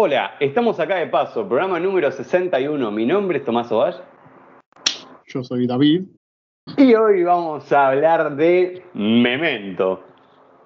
Hola, 0.00 0.36
estamos 0.38 0.78
acá 0.78 0.94
de 0.94 1.08
paso, 1.08 1.48
programa 1.48 1.80
número 1.80 2.12
61. 2.12 2.92
Mi 2.92 3.04
nombre 3.04 3.38
es 3.38 3.44
Tomás 3.44 3.72
Ovalle. 3.72 3.98
Yo 5.26 5.42
soy 5.42 5.66
David. 5.66 6.04
Y 6.76 6.94
hoy 6.94 7.24
vamos 7.24 7.72
a 7.72 7.88
hablar 7.88 8.36
de 8.36 8.84
Memento. 8.94 10.04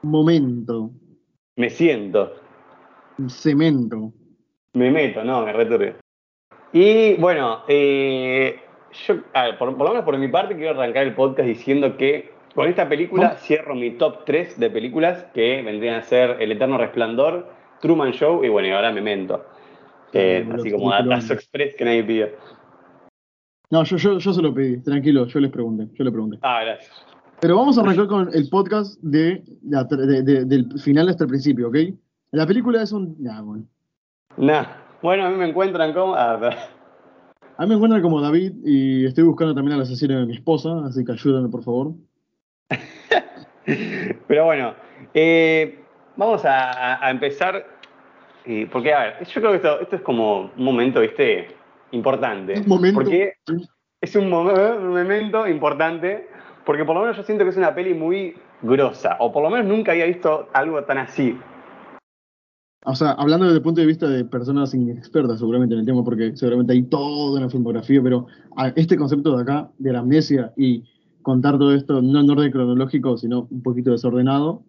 Momento. 0.03 0.91
Me 1.57 1.71
siento. 1.71 2.35
Cemento. 3.27 4.13
Me 4.75 4.91
meto, 4.91 5.25
no, 5.25 5.47
me 5.47 5.55
returbio. 5.55 5.95
Y 6.75 7.15
bueno, 7.15 7.61
eh, 7.69 8.61
yo, 9.07 9.15
a 9.33 9.45
ver, 9.45 9.57
por, 9.57 9.75
por 9.79 9.87
lo 9.87 9.93
menos 9.95 10.05
por 10.05 10.19
mi 10.19 10.29
parte, 10.29 10.57
quiero 10.57 10.79
arrancar 10.79 11.05
el 11.05 11.15
podcast 11.15 11.49
diciendo 11.49 11.97
que 11.97 12.33
con 12.55 12.69
esta 12.69 12.87
película 12.87 13.37
cierro 13.39 13.75
mi 13.75 13.93
top 13.93 14.27
3 14.27 14.61
de 14.61 14.69
películas 14.69 15.25
que 15.33 15.63
vendrían 15.63 15.95
a 15.95 16.03
ser 16.03 16.37
El 16.39 16.53
Eterno 16.53 16.77
Resplandor, 16.77 17.62
Truman 17.83 18.13
Show 18.13 18.43
y 18.45 18.49
bueno, 18.49 18.69
y 18.69 18.71
ahora 18.71 18.91
Memento. 18.93 19.45
Eh, 20.15 20.45
Mm, 20.47 20.53
así 20.55 20.71
como 20.71 20.91
datazo 20.91 21.35
express 21.35 21.75
que 21.75 21.85
nadie 21.85 22.05
pidió. 22.05 22.29
No, 23.71 23.83
yo, 23.85 23.97
yo, 23.97 24.19
yo 24.19 24.33
se 24.33 24.43
lo 24.43 24.53
pedí, 24.55 24.83
tranquilo, 24.83 25.27
yo 25.27 25.41
les 25.41 25.51
pregunté, 25.51 25.89
yo 25.95 26.05
le 26.05 26.11
pregunté. 26.13 26.39
Ah, 26.43 26.63
gracias. 26.63 27.07
Pero 27.41 27.57
vamos 27.57 27.77
a 27.77 27.81
arrancar 27.81 28.07
con 28.07 28.31
el 28.33 28.49
podcast 28.51 29.01
de, 29.03 29.43
del 29.63 30.81
final 30.81 31.09
hasta 31.09 31.25
el 31.25 31.29
principio, 31.31 31.69
¿ok? 31.69 31.77
La 32.31 32.47
película 32.47 32.83
es 32.83 32.93
un... 32.93 33.17
nah, 33.19 33.41
bueno. 33.43 33.65
Nah. 34.37 34.65
Bueno, 35.03 35.27
a 35.27 35.31
mí 35.31 35.37
me 35.37 35.49
encuentran 35.49 35.93
como. 35.93 36.15
ah, 36.15 36.35
A 37.57 37.63
mí 37.63 37.69
me 37.69 37.75
encuentran 37.75 38.03
como 38.03 38.21
David 38.21 38.53
y 38.65 39.05
estoy 39.07 39.25
buscando 39.25 39.55
también 39.55 39.75
al 39.75 39.83
asesino 39.83 40.21
de 40.21 40.27
mi 40.27 40.35
esposa, 40.35 40.85
así 40.87 41.05
que 41.05 41.13
ayúdame 41.13 41.49
por 41.49 41.65
favor. 41.65 41.95
Pero 44.29 44.45
bueno, 44.45 44.75
eh, 45.13 45.81
vamos 46.17 46.43
a 46.45 47.11
empezar. 47.11 47.67
Eh, 48.45 48.69
porque, 48.71 48.93
a 48.93 49.01
ver, 49.01 49.27
yo 49.27 49.41
creo 49.41 49.51
que 49.53 49.57
esto, 49.57 49.81
esto 49.81 49.97
es 49.97 50.03
como 50.03 50.51
un 50.57 50.65
momento, 50.65 51.01
¿viste? 51.01 51.49
Importante. 51.93 52.61
Un 52.61 52.69
momento. 52.69 53.01
Porque 53.01 53.35
es 54.01 54.17
un, 54.17 54.31
momen- 54.31 54.79
un 54.79 54.89
momento 54.89 55.47
importante. 55.47 56.29
Porque 56.65 56.85
por 56.85 56.95
lo 56.95 57.03
menos 57.03 57.17
yo 57.17 57.23
siento 57.23 57.45
que 57.45 57.51
es 57.51 57.57
una 57.57 57.75
peli 57.75 57.95
muy 57.95 58.35
grosa. 58.63 59.17
O 59.19 59.33
por 59.33 59.43
lo 59.43 59.51
menos 59.51 59.67
nunca 59.67 59.93
había 59.93 60.07
visto 60.07 60.49
algo 60.53 60.83
tan 60.85 60.99
así. 60.99 61.37
O 62.85 62.95
sea, 62.97 63.13
hablando 63.13 63.47
desde 63.47 63.59
el 63.59 63.63
punto 63.63 63.81
de 63.81 63.87
vista 63.87 64.09
de 64.09 64.25
personas 64.25 64.75
inexpertas 64.75 65.39
seguramente 65.39 65.75
en 65.75 65.81
el 65.81 65.87
tema, 65.87 66.03
porque 66.03 66.37
seguramente 66.37 66.73
hay 66.73 66.83
toda 66.83 67.39
una 67.39 67.49
filmografía, 67.49 68.03
pero 68.03 68.27
este 68.75 68.97
concepto 68.97 69.37
de 69.37 69.43
acá, 69.43 69.71
de 69.79 69.93
la 69.93 70.01
amnesia 70.01 70.53
y 70.57 70.83
contar 71.23 71.59
todo 71.59 71.75
esto 71.75 72.03
no 72.03 72.21
en 72.21 72.31
orden 72.31 72.51
cronológico, 72.51 73.17
sino 73.17 73.47
un 73.51 73.63
poquito 73.63 73.93
desordenado, 73.93 74.65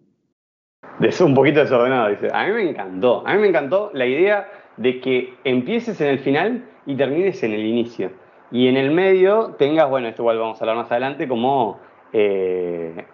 Es 1.00 1.20
un 1.20 1.34
poquito 1.34 1.60
desordenado, 1.60 2.08
dice. 2.10 2.28
A 2.32 2.46
mí 2.46 2.52
me 2.52 2.70
encantó. 2.70 3.26
A 3.26 3.34
mí 3.34 3.40
me 3.40 3.48
encantó 3.48 3.90
la 3.94 4.06
idea 4.06 4.48
de 4.76 5.00
que 5.00 5.34
empieces 5.44 6.00
en 6.00 6.08
el 6.08 6.18
final 6.20 6.64
y 6.86 6.96
termines 6.96 7.42
en 7.42 7.52
el 7.52 7.64
inicio. 7.64 8.12
Y 8.50 8.68
en 8.68 8.76
el 8.76 8.90
medio 8.92 9.54
tengas, 9.58 9.88
bueno, 9.90 10.06
esto 10.08 10.22
igual 10.22 10.38
vamos 10.38 10.60
a 10.60 10.64
hablar 10.64 10.76
más 10.76 10.90
adelante, 10.90 11.26
como 11.26 11.78
eh, 12.12 13.04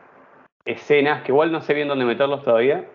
escenas 0.64 1.22
que 1.22 1.32
igual 1.32 1.50
no 1.52 1.62
sé 1.62 1.72
bien 1.74 1.88
dónde 1.88 2.04
meterlos 2.04 2.42
todavía. 2.44 2.86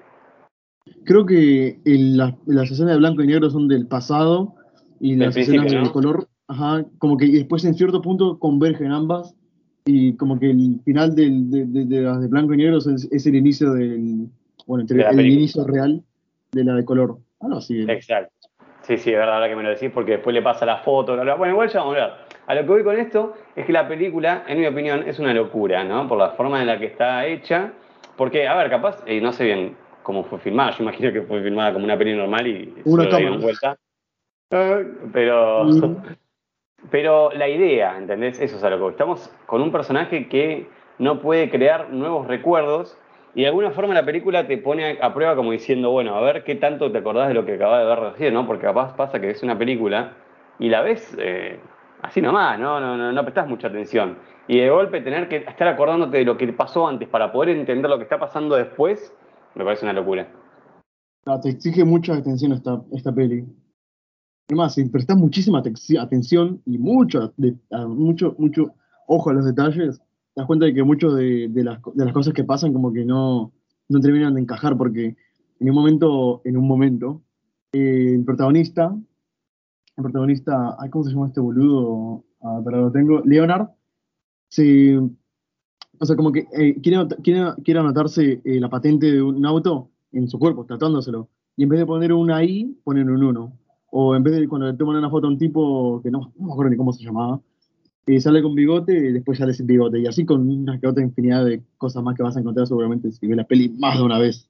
Creo 1.03 1.25
que 1.25 1.79
el- 1.85 2.17
las, 2.17 2.33
las 2.45 2.69
escenas 2.69 2.91
de 2.93 2.97
blanco 2.99 3.23
y 3.23 3.27
negro 3.27 3.49
son 3.49 3.67
del 3.67 3.87
pasado 3.87 4.53
y 4.99 5.15
las 5.15 5.35
escenas 5.41 5.65
de 5.71 5.91
color, 5.93 6.27
ajá, 6.47 6.85
como 6.99 7.17
que 7.17 7.25
después 7.27 7.65
en 7.65 7.73
cierto 7.73 8.01
punto 8.01 8.37
convergen 8.37 8.91
ambas 8.91 9.33
y 9.85 10.15
como 10.15 10.39
que 10.39 10.51
el 10.51 10.79
final 10.85 11.15
del- 11.15 11.49
de, 11.49 11.65
de- 11.65 11.85
de 11.85 12.01
las 12.01 12.21
de 12.21 12.27
blanco 12.27 12.53
y 12.53 12.57
negro 12.57 12.77
es, 12.77 12.87
es 13.11 13.25
el 13.25 13.35
inicio 13.35 13.73
del, 13.73 14.27
bueno, 14.65 14.81
entre- 14.81 14.99
el 15.01 15.07
película. 15.15 15.27
inicio 15.27 15.63
real 15.65 16.01
de 16.51 16.63
la 16.63 16.73
de 16.75 16.85
color. 16.85 17.17
Ah, 17.41 17.47
no, 17.47 17.61
sí. 17.61 17.85
Exacto. 17.87 18.31
Sí, 18.83 18.97
sí, 18.97 19.11
es 19.11 19.17
verdad 19.17 19.35
ahora 19.35 19.49
que 19.49 19.55
me 19.55 19.63
lo 19.63 19.69
decís, 19.69 19.89
porque 19.91 20.11
después 20.13 20.33
le 20.33 20.41
pasa 20.43 20.65
la 20.65 20.77
foto, 20.77 21.13
bla, 21.13 21.23
bla. 21.23 21.35
Bueno, 21.35 21.53
igual 21.53 21.69
ya 21.69 21.79
vamos 21.79 21.97
a 21.97 22.03
hablar. 22.03 22.25
A 22.45 22.53
lo 22.55 22.61
que 22.61 22.67
voy 22.67 22.83
con 22.83 22.97
esto 22.99 23.33
es 23.55 23.65
que 23.65 23.73
la 23.73 23.87
película, 23.87 24.43
en 24.47 24.59
mi 24.59 24.67
opinión, 24.67 25.03
es 25.07 25.17
una 25.17 25.33
locura, 25.33 25.83
¿no? 25.83 26.07
Por 26.07 26.19
la 26.19 26.29
forma 26.31 26.61
en 26.61 26.67
la 26.67 26.77
que 26.77 26.85
está 26.85 27.25
hecha. 27.25 27.71
Porque, 28.15 28.47
a 28.47 28.55
ver, 28.55 28.69
capaz, 28.69 29.01
eh, 29.07 29.19
no 29.19 29.31
sé 29.33 29.45
bien 29.45 29.75
cómo 30.03 30.23
fue 30.23 30.37
filmada. 30.39 30.71
Yo 30.71 30.83
imagino 30.83 31.11
que 31.11 31.23
fue 31.23 31.41
filmada 31.41 31.73
como 31.73 31.85
una 31.85 31.97
peli 31.97 32.15
normal 32.15 32.45
y 32.45 32.73
Una 32.85 33.03
cámara. 33.05 33.17
dieron 33.17 33.41
vuelta. 33.41 33.75
Eh, 34.51 34.85
Pero, 35.11 35.65
Mm. 35.65 35.97
pero 36.91 37.31
la 37.31 37.49
idea, 37.49 37.97
¿entendés? 37.97 38.39
Eso 38.39 38.57
es 38.57 38.63
a 38.63 38.69
lo 38.69 38.77
que 38.77 38.83
voy. 38.83 38.91
Estamos 38.91 39.31
con 39.47 39.61
un 39.63 39.71
personaje 39.71 40.27
que 40.29 40.67
no 40.99 41.19
puede 41.21 41.49
crear 41.49 41.89
nuevos 41.89 42.27
recuerdos 42.27 42.97
y 43.35 43.41
de 43.41 43.47
alguna 43.47 43.71
forma 43.71 43.93
la 43.93 44.05
película 44.05 44.47
te 44.47 44.57
pone 44.57 44.97
a 45.01 45.13
prueba 45.13 45.35
como 45.35 45.51
diciendo, 45.51 45.91
bueno, 45.91 46.15
a 46.15 46.21
ver 46.21 46.43
qué 46.45 46.55
tanto 46.55 46.91
te 46.91 46.97
acordás 46.99 47.27
de 47.27 47.33
lo 47.33 47.45
que 47.45 47.55
acabas 47.55 47.81
de 47.81 47.85
ver 47.85 47.99
recién, 47.99 48.33
¿no? 48.33 48.47
Porque 48.47 48.63
capaz 48.63 48.95
pasa 48.95 49.19
que 49.19 49.27
ves 49.27 49.43
una 49.43 49.57
película 49.57 50.13
y 50.57 50.69
la 50.69 50.81
ves 50.81 51.15
eh, 51.19 51.59
así 52.01 52.21
nomás, 52.21 52.57
¿no? 52.57 52.79
No, 52.79 52.95
no, 52.95 53.11
no 53.11 53.21
prestás 53.23 53.47
mucha 53.47 53.67
atención. 53.67 54.17
Y 54.47 54.59
de 54.59 54.69
golpe 54.69 55.01
tener 55.01 55.27
que 55.27 55.37
estar 55.37 55.67
acordándote 55.67 56.17
de 56.17 56.23
lo 56.23 56.37
que 56.37 56.47
pasó 56.53 56.87
antes 56.87 57.09
para 57.09 57.31
poder 57.31 57.57
entender 57.57 57.89
lo 57.89 57.97
que 57.97 58.03
está 58.03 58.17
pasando 58.17 58.55
después, 58.55 59.13
me 59.53 59.65
parece 59.65 59.85
una 59.85 59.93
locura. 59.93 60.27
Te 61.41 61.49
exige 61.49 61.83
mucha 61.83 62.15
atención 62.15 62.53
esta, 62.53 62.81
esta 62.93 63.13
peli. 63.13 63.43
Además, 64.47 64.75
si 64.75 64.87
prestas 64.87 65.17
muchísima 65.17 65.61
atenci- 65.61 65.99
atención 65.99 66.61
y 66.65 66.77
mucho, 66.77 67.33
mucho, 67.87 68.35
mucho 68.37 68.75
ojo 69.07 69.31
a 69.31 69.33
los 69.33 69.45
detalles, 69.45 69.99
te 70.35 70.41
das 70.41 70.47
cuenta 70.47 70.65
de 70.65 70.73
que 70.73 70.83
muchas 70.83 71.15
de, 71.15 71.47
de 71.49 71.63
las, 71.63 71.79
de 71.93 72.03
las 72.03 72.13
cosas 72.13 72.33
que 72.33 72.43
pasan 72.43 72.73
como 72.73 72.91
que 72.91 73.05
no, 73.05 73.53
no 73.87 73.99
terminan 74.01 74.33
de 74.33 74.41
encajar 74.41 74.77
porque 74.77 75.15
en 75.61 75.69
un 75.69 75.75
momento, 75.75 76.41
en 76.43 76.57
un 76.57 76.67
momento, 76.67 77.21
eh, 77.71 78.15
el 78.15 78.25
protagonista, 78.25 78.93
el 79.95 80.03
protagonista, 80.03 80.75
ay, 80.77 80.89
¿cómo 80.89 81.05
se 81.05 81.11
llama 81.11 81.27
este 81.27 81.39
boludo? 81.39 82.25
Ah, 82.41 82.61
pero 82.65 82.81
lo 82.81 82.91
tengo, 82.91 83.21
Leonard, 83.21 83.69
se, 84.49 84.97
o 84.97 86.05
sea, 86.05 86.17
como 86.17 86.33
que 86.33 86.47
eh, 86.51 86.81
quiere, 86.81 87.07
quiere, 87.23 87.53
quiere 87.63 87.79
anotarse 87.79 88.41
eh, 88.43 88.59
la 88.59 88.69
patente 88.69 89.13
de 89.13 89.21
un 89.21 89.45
auto 89.45 89.91
en 90.11 90.27
su 90.27 90.37
cuerpo, 90.37 90.65
tratándoselo. 90.65 91.29
Y 91.55 91.63
en 91.63 91.69
vez 91.69 91.79
de 91.79 91.85
poner 91.85 92.11
una 92.11 92.43
I, 92.43 92.77
ponen 92.83 93.09
un 93.09 93.23
1. 93.23 93.59
O 93.91 94.15
en 94.15 94.23
vez 94.23 94.35
de 94.35 94.49
cuando 94.49 94.67
le 94.67 94.73
toman 94.73 94.97
una 94.97 95.09
foto 95.09 95.27
a 95.27 95.29
un 95.29 95.37
tipo 95.37 96.01
que 96.01 96.11
no, 96.11 96.33
no 96.37 96.47
me 96.47 96.51
acuerdo 96.51 96.71
ni 96.71 96.77
cómo 96.77 96.91
se 96.91 97.05
llamaba, 97.05 97.39
eh, 98.07 98.19
sale 98.19 98.41
con 98.41 98.53
bigote 98.55 98.93
y 98.93 99.11
después 99.13 99.37
sale 99.37 99.53
sin 99.53 99.67
bigote. 99.67 99.99
Y 99.99 100.07
así 100.07 100.25
con 100.25 100.47
una 100.47 100.79
que 100.79 100.87
otra 100.87 101.03
infinidad 101.03 101.43
de 101.45 101.61
cosas 101.77 102.03
más 102.03 102.15
que 102.15 102.23
vas 102.23 102.37
a 102.37 102.39
encontrar 102.39 102.67
seguramente 102.67 103.11
si 103.11 103.27
ves 103.27 103.37
la 103.37 103.43
peli 103.45 103.69
más 103.69 103.97
de 103.97 104.03
una 104.03 104.19
vez. 104.19 104.47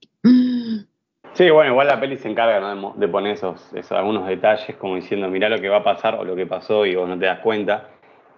Sí, 1.33 1.49
bueno, 1.49 1.71
igual 1.71 1.87
la 1.87 1.99
peli 1.99 2.17
se 2.17 2.29
encarga 2.29 2.59
¿no? 2.75 2.93
de, 2.97 3.07
poner 3.07 3.33
esos, 3.33 3.61
esos- 3.73 3.91
algunos 3.97 4.25
detalles 4.27 4.75
como 4.77 4.95
diciendo, 4.95 5.29
mirá 5.29 5.49
lo 5.49 5.59
que 5.59 5.67
va 5.69 5.77
a 5.77 5.83
pasar 5.83 6.15
o 6.15 6.23
lo 6.23 6.35
que 6.35 6.45
pasó 6.45 6.85
y 6.85 6.95
vos 6.95 7.07
no 7.09 7.17
te 7.19 7.25
das 7.25 7.39
cuenta. 7.39 7.89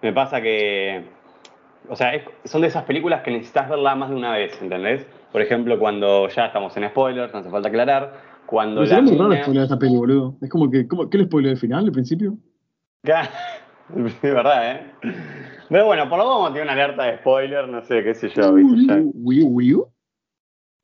Me 0.02 0.12
pasa 0.12 0.40
que, 0.40 1.04
o 1.88 1.94
sea, 1.96 2.14
es- 2.14 2.24
son 2.44 2.62
de 2.62 2.68
esas 2.68 2.84
películas 2.84 3.22
que 3.22 3.30
necesitas 3.30 3.68
verla 3.68 3.94
más 3.94 4.10
de 4.10 4.16
una 4.16 4.32
vez, 4.32 4.60
¿entendés? 4.60 5.06
Por 5.32 5.42
ejemplo, 5.42 5.78
cuando 5.78 6.28
ya 6.28 6.46
estamos 6.46 6.76
en 6.76 6.88
spoilers, 6.88 7.32
no 7.32 7.38
hace 7.40 7.50
falta 7.50 7.68
aclarar, 7.68 8.20
cuando 8.46 8.80
Me 8.80 8.86
la 8.88 9.00
muy 9.02 9.16
raro 9.16 9.28
mina- 9.30 9.42
spoiler 9.42 9.62
esta 9.64 9.78
peli, 9.78 9.96
boludo. 9.96 10.34
Es 10.40 10.50
como 10.50 10.70
que, 10.70 10.88
¿cómo, 10.88 11.08
¿qué 11.08 11.18
le 11.18 11.24
spoiler 11.24 11.52
el 11.52 11.58
final, 11.58 11.84
el 11.84 11.92
principio? 11.92 12.36
Es 14.22 14.22
verdad, 14.22 14.72
¿eh? 14.76 14.92
Pero 15.68 15.86
bueno, 15.86 16.08
por 16.08 16.18
lo 16.18 16.24
menos 16.24 16.52
tiene 16.52 16.62
una 16.62 16.72
alerta 16.72 17.04
de 17.04 17.18
spoiler, 17.18 17.68
no 17.68 17.82
sé, 17.82 18.02
qué 18.02 18.14
sé 18.14 18.28
yo, 18.30 18.52
Wii 18.52 19.74
U, 19.74 19.90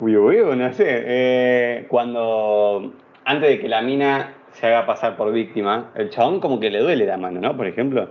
Wii 0.00 0.40
U. 0.42 0.56
No 0.56 0.72
sé. 0.72 0.84
eh, 0.86 1.86
cuando, 1.88 2.92
antes 3.24 3.48
de 3.48 3.60
que 3.60 3.68
la 3.68 3.82
mina 3.82 4.34
se 4.52 4.66
haga 4.66 4.86
pasar 4.86 5.16
por 5.16 5.32
víctima, 5.32 5.92
el 5.96 6.10
chabón 6.10 6.40
como 6.40 6.60
que 6.60 6.70
le 6.70 6.80
duele 6.80 7.06
la 7.06 7.16
mano, 7.16 7.40
¿no? 7.40 7.56
Por 7.56 7.66
ejemplo. 7.66 8.10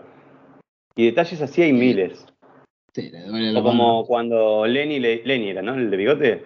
Y 0.96 1.06
detalles 1.06 1.42
así 1.42 1.62
hay 1.62 1.74
miles. 1.74 2.26
Sí, 2.94 3.10
le 3.10 3.24
duele 3.26 3.52
la 3.52 3.60
O 3.60 3.64
como 3.64 3.94
mano. 3.96 4.06
cuando 4.08 4.66
Lenny, 4.66 5.00
le- 5.00 5.24
Lenny 5.26 5.50
era, 5.50 5.62
¿no? 5.62 5.74
El 5.76 5.90
de 5.90 5.98
bigote. 5.98 6.44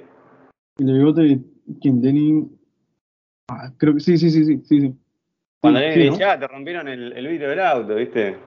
El 0.77 0.85
de 0.85 0.93
bigote, 0.93 1.39
¿quién? 1.81 2.01
Denny. 2.01 2.49
Ah, 3.49 3.71
creo 3.77 3.93
que 3.93 3.99
sí, 3.99 4.17
sí, 4.17 4.29
sí, 4.29 4.45
sí, 4.45 4.61
sí. 4.65 4.81
sí. 4.81 4.93
Cuando 5.71 5.93
Sí, 5.93 6.09
¿no? 6.09 6.17
ah, 6.25 6.39
te 6.39 6.47
rompieron 6.47 6.87
el, 6.87 7.13
el 7.13 7.27
vidrio 7.27 7.49
del 7.49 7.59
auto, 7.59 7.95
¿viste? 7.95 8.37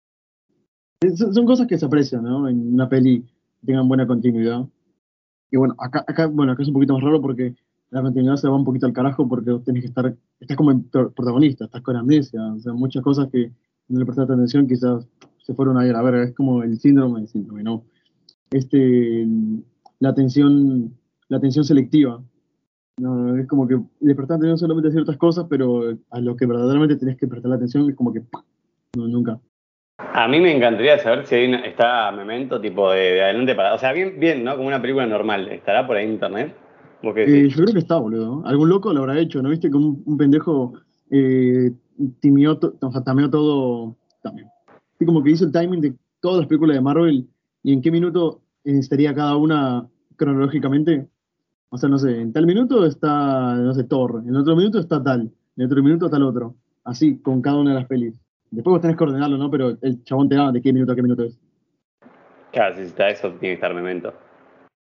Eh, 1.03 1.17
Son, 1.17 1.47
cosas 1.47 1.67
que 1.67 1.79
se 1.79 1.87
aprecian, 1.87 2.25
¿no? 2.25 2.49
En 2.49 2.75
una 2.75 2.89
peli 2.89 3.23
que 3.61 3.67
tengan 3.67 3.89
buena 3.89 4.07
continuidad. 4.07 4.65
Y 5.51 5.57
bueno, 5.57 5.75
acá, 5.79 6.05
acá, 6.07 6.27
bueno, 6.27 6.53
acá 6.53 6.63
es 6.63 6.69
un 6.69 6.75
poquito 6.75 6.95
más 6.95 7.03
raro 7.03 7.21
porque 7.21 7.55
la 7.91 8.03
continuidad 8.03 8.37
se 8.37 8.49
va 8.49 8.57
un 8.57 8.65
poquito 8.65 8.87
al 8.87 8.93
carajo 8.93 9.29
porque 9.29 9.51
vos 9.51 9.65
tenés 9.65 9.83
que 9.83 9.89
estar, 9.89 10.15
estás 10.39 10.57
como 10.57 10.81
protagonista, 10.83 11.65
estás 11.65 11.83
con 11.83 11.97
amnesia, 11.97 12.41
o 12.53 12.59
sea, 12.61 12.73
muchas 12.73 13.03
cosas 13.03 13.29
que 13.33 13.51
no 13.89 13.99
le 13.99 14.05
prestaste 14.05 14.33
atención 14.33 14.69
quizás 14.69 15.07
se 15.39 15.55
fueron 15.55 15.77
a 15.77 15.87
ir 15.87 15.97
a 15.97 16.03
ver, 16.03 16.15
es 16.17 16.35
como 16.35 16.63
el 16.63 16.79
síndrome, 16.79 17.21
el 17.21 17.29
síndrome, 17.29 17.65
¿no? 17.65 17.83
Este, 18.51 19.27
la 19.99 20.11
atención, 20.11 20.95
la 21.29 21.39
atención 21.39 21.65
selectiva. 21.65 22.23
No, 23.01 23.37
es 23.37 23.47
como 23.49 23.67
que 23.67 23.79
le 24.01 24.15
prestás 24.15 24.37
atención 24.37 24.59
solamente 24.59 24.89
a 24.89 24.93
ciertas 24.93 25.17
cosas, 25.17 25.47
pero 25.49 25.97
a 26.11 26.21
lo 26.21 26.37
que 26.37 26.45
verdaderamente 26.45 26.97
tenés 26.97 27.17
que 27.17 27.27
prestar 27.27 27.51
atención 27.53 27.89
es 27.89 27.97
como 27.97 28.13
que 28.13 28.23
no, 28.97 29.09
nunca. 29.09 29.41
A 29.99 30.29
mí 30.29 30.39
me 30.41 30.55
encantaría 30.55 30.99
saber 30.99 31.27
si 31.27 31.35
hay 31.35 31.49
una- 31.49 31.61
está 31.65 32.11
Memento 32.13 32.61
tipo 32.61 32.91
de, 32.91 33.01
de 33.01 33.23
adelante 33.23 33.55
para... 33.55 33.75
O 33.75 33.79
sea, 33.79 33.93
bien, 33.93 34.19
bien, 34.19 34.45
¿no? 34.45 34.55
Como 34.57 34.69
una 34.69 34.81
película 34.83 35.07
normal. 35.07 35.49
¿Estará 35.49 35.87
por 35.87 35.97
ahí 35.97 36.05
en 36.07 36.13
internet? 36.13 36.55
¿Vos 37.03 37.15
qué 37.15 37.25
Eh, 37.25 37.49
yo 37.49 37.63
creo 37.63 37.73
que 37.73 37.79
está, 37.79 37.97
boludo. 37.97 38.43
Algún 38.45 38.69
loco 38.69 38.93
lo 38.93 39.01
habrá 39.01 39.19
hecho, 39.19 39.41
¿no 39.43 39.49
viste? 39.49 39.71
Que 39.71 39.77
un, 39.77 40.03
un 40.05 40.17
pendejo 40.19 40.75
eh, 41.11 41.71
timió 42.21 42.59
o 42.81 42.93
sea, 42.93 43.03
tameó 43.03 43.31
todo 43.31 43.97
también. 44.23 44.49
Así 44.95 45.07
como 45.07 45.23
que 45.23 45.31
hizo 45.31 45.45
el 45.47 45.53
timing 45.53 45.81
de 45.81 45.95
todas 46.21 46.39
las 46.41 46.47
películas 46.49 46.77
de 46.77 46.83
Marvel 46.83 47.27
y 47.63 47.73
en 47.73 47.81
qué 47.81 47.91
minuto 47.91 48.43
estaría 48.65 49.15
cada 49.15 49.37
una 49.37 49.87
cronológicamente. 50.17 51.07
O 51.73 51.79
sea, 51.79 51.89
no 51.89 51.99
sé, 51.99 52.21
en 52.21 52.33
tal 52.33 52.47
minuto 52.47 52.85
está, 52.85 53.55
no 53.55 53.73
sé, 53.75 53.85
Thor, 53.85 54.23
en 54.27 54.35
otro 54.35 54.57
minuto 54.57 54.79
está 54.81 55.03
tal, 55.03 55.31
en 55.57 55.67
otro 55.67 55.83
minuto 55.83 56.11
tal 56.11 56.25
otro. 56.25 56.57
Así, 56.85 57.19
con 57.19 57.41
cada 57.43 57.59
una 57.59 57.71
de 57.71 57.77
las 57.77 57.87
pelis. 57.87 58.21
Después 58.51 58.73
vos 58.73 58.81
tenés 58.81 58.97
que 58.97 59.05
ordenarlo, 59.05 59.37
¿no? 59.37 59.49
Pero 59.51 59.77
el 59.81 60.03
chabón 60.03 60.29
te 60.29 60.35
da 60.35 60.51
de 60.51 60.61
qué 60.61 60.73
minuto 60.73 60.93
a 60.93 60.97
qué 60.97 61.03
minuto 61.03 61.23
es. 61.23 61.39
Claro, 62.51 62.75
si 62.75 62.83
está 62.83 63.09
eso, 63.09 63.29
tiene 63.29 63.41
que 63.51 63.53
estar 63.55 63.73
memento. 63.73 64.13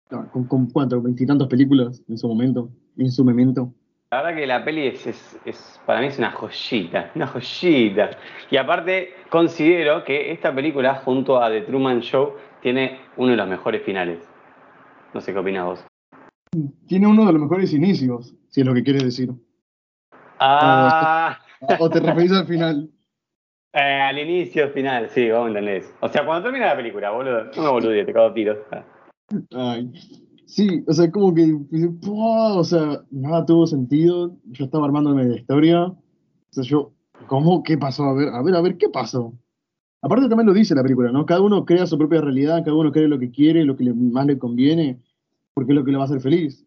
Claro, 0.09 0.27
¿Con, 0.31 0.43
con 0.45 0.65
cuánto? 0.69 1.01
¿Veintitantas 1.01 1.47
películas 1.47 2.03
en 2.09 2.17
su 2.17 2.27
momento? 2.27 2.69
En 2.97 3.09
su 3.09 3.23
memento. 3.23 3.73
La 4.11 4.21
verdad 4.21 4.37
que 4.37 4.45
la 4.47 4.65
peli 4.65 4.87
es, 4.87 5.07
es- 5.07 5.39
es- 5.45 5.81
para 5.85 6.01
mí 6.01 6.07
es 6.07 6.19
una 6.19 6.31
joyita, 6.31 7.11
una 7.15 7.27
joyita. 7.27 8.09
Y 8.51 8.57
aparte, 8.57 9.09
considero 9.29 10.03
que 10.03 10.31
esta 10.33 10.53
película, 10.53 10.95
junto 10.95 11.41
a 11.41 11.49
The 11.49 11.61
Truman 11.61 12.01
Show, 12.01 12.33
tiene 12.61 12.99
uno 13.15 13.31
de 13.31 13.37
los 13.37 13.47
mejores 13.47 13.81
finales. 13.83 14.19
No 15.13 15.21
sé 15.21 15.31
qué 15.31 15.39
opinas 15.39 15.65
vos. 15.65 15.85
Tiene 16.87 17.07
uno 17.07 17.25
de 17.25 17.33
los 17.33 17.41
mejores 17.41 17.73
inicios, 17.73 18.35
si 18.49 18.61
es 18.61 18.67
lo 18.67 18.73
que 18.73 18.83
quieres 18.83 19.03
decir. 19.03 19.31
Ah, 20.39 21.39
O 21.79 21.89
te 21.89 21.99
referís 21.99 22.31
al 22.31 22.45
final. 22.45 22.89
eh, 23.73 24.01
al 24.01 24.19
inicio, 24.19 24.69
final, 24.69 25.09
sí, 25.09 25.29
vos 25.31 25.43
me 25.43 25.47
entendés. 25.49 25.93
O 26.01 26.09
sea, 26.09 26.25
cuando 26.25 26.43
termina 26.43 26.67
la 26.67 26.75
película, 26.75 27.11
boludo, 27.11 27.45
no 27.55 27.63
me 27.63 27.69
boludees, 27.69 28.05
te 28.05 28.13
cago 28.13 28.27
a 28.27 28.33
tiros. 28.33 28.57
Ay. 29.55 29.91
Sí, 30.45 30.83
o 30.87 30.93
sea, 30.93 31.09
como 31.09 31.33
que, 31.33 31.57
¡pua! 32.01 32.55
o 32.55 32.63
sea, 32.63 33.01
nada 33.09 33.45
tuvo 33.45 33.65
sentido. 33.65 34.35
Yo 34.51 34.65
estaba 34.65 34.85
armándome 34.85 35.23
la 35.23 35.35
historia. 35.35 35.85
O 35.85 35.97
sea, 36.51 36.63
yo, 36.63 36.93
¿cómo? 37.27 37.63
¿Qué 37.63 37.77
pasó? 37.77 38.03
A 38.03 38.13
ver, 38.13 38.29
a 38.29 38.41
ver, 38.43 38.55
a 38.55 38.61
ver, 38.61 38.77
¿qué 38.77 38.89
pasó? 38.89 39.33
Aparte 40.01 40.27
también 40.27 40.47
lo 40.47 40.53
dice 40.53 40.75
la 40.75 40.83
película, 40.83 41.11
¿no? 41.11 41.25
Cada 41.25 41.41
uno 41.41 41.63
crea 41.65 41.87
su 41.87 41.97
propia 41.97 42.19
realidad, 42.21 42.63
cada 42.63 42.75
uno 42.75 42.91
cree 42.91 43.07
lo 43.07 43.17
que 43.17 43.31
quiere, 43.31 43.63
lo 43.63 43.77
que 43.77 43.91
más 43.93 44.25
le 44.25 44.37
conviene, 44.37 44.99
porque 45.53 45.71
es 45.71 45.75
lo 45.77 45.83
que 45.85 45.91
le 45.91 45.97
va 45.97 46.03
a 46.03 46.05
hacer 46.07 46.21
feliz. 46.21 46.65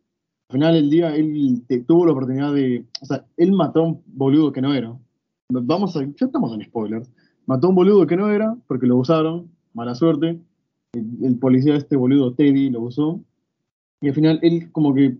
Al 0.48 0.54
final 0.54 0.74
del 0.74 0.90
día, 0.90 1.14
él 1.14 1.62
te- 1.66 1.80
tuvo 1.82 2.06
la 2.06 2.12
oportunidad 2.12 2.52
de, 2.54 2.84
o 3.00 3.04
sea, 3.06 3.24
él 3.36 3.52
mató 3.52 3.80
a 3.80 3.86
un 3.88 4.02
boludo 4.06 4.52
que 4.52 4.60
no 4.62 4.72
era. 4.72 4.96
Vamos 5.50 5.96
a, 5.96 6.02
ya 6.04 6.26
estamos 6.26 6.52
en 6.54 6.64
spoilers. 6.64 7.10
Mató 7.46 7.66
a 7.66 7.70
un 7.70 7.76
boludo 7.76 8.06
que 8.06 8.16
no 8.16 8.30
era, 8.30 8.56
porque 8.66 8.86
lo 8.86 8.96
usaron, 8.96 9.50
mala 9.74 9.94
suerte. 9.94 10.38
El, 10.92 11.24
el 11.24 11.38
policía 11.38 11.74
este 11.76 11.96
boludo, 11.96 12.32
Teddy, 12.34 12.70
lo 12.70 12.82
usó. 12.82 13.20
Y 14.00 14.08
al 14.08 14.14
final 14.14 14.38
él 14.42 14.70
como 14.72 14.94
que 14.94 15.16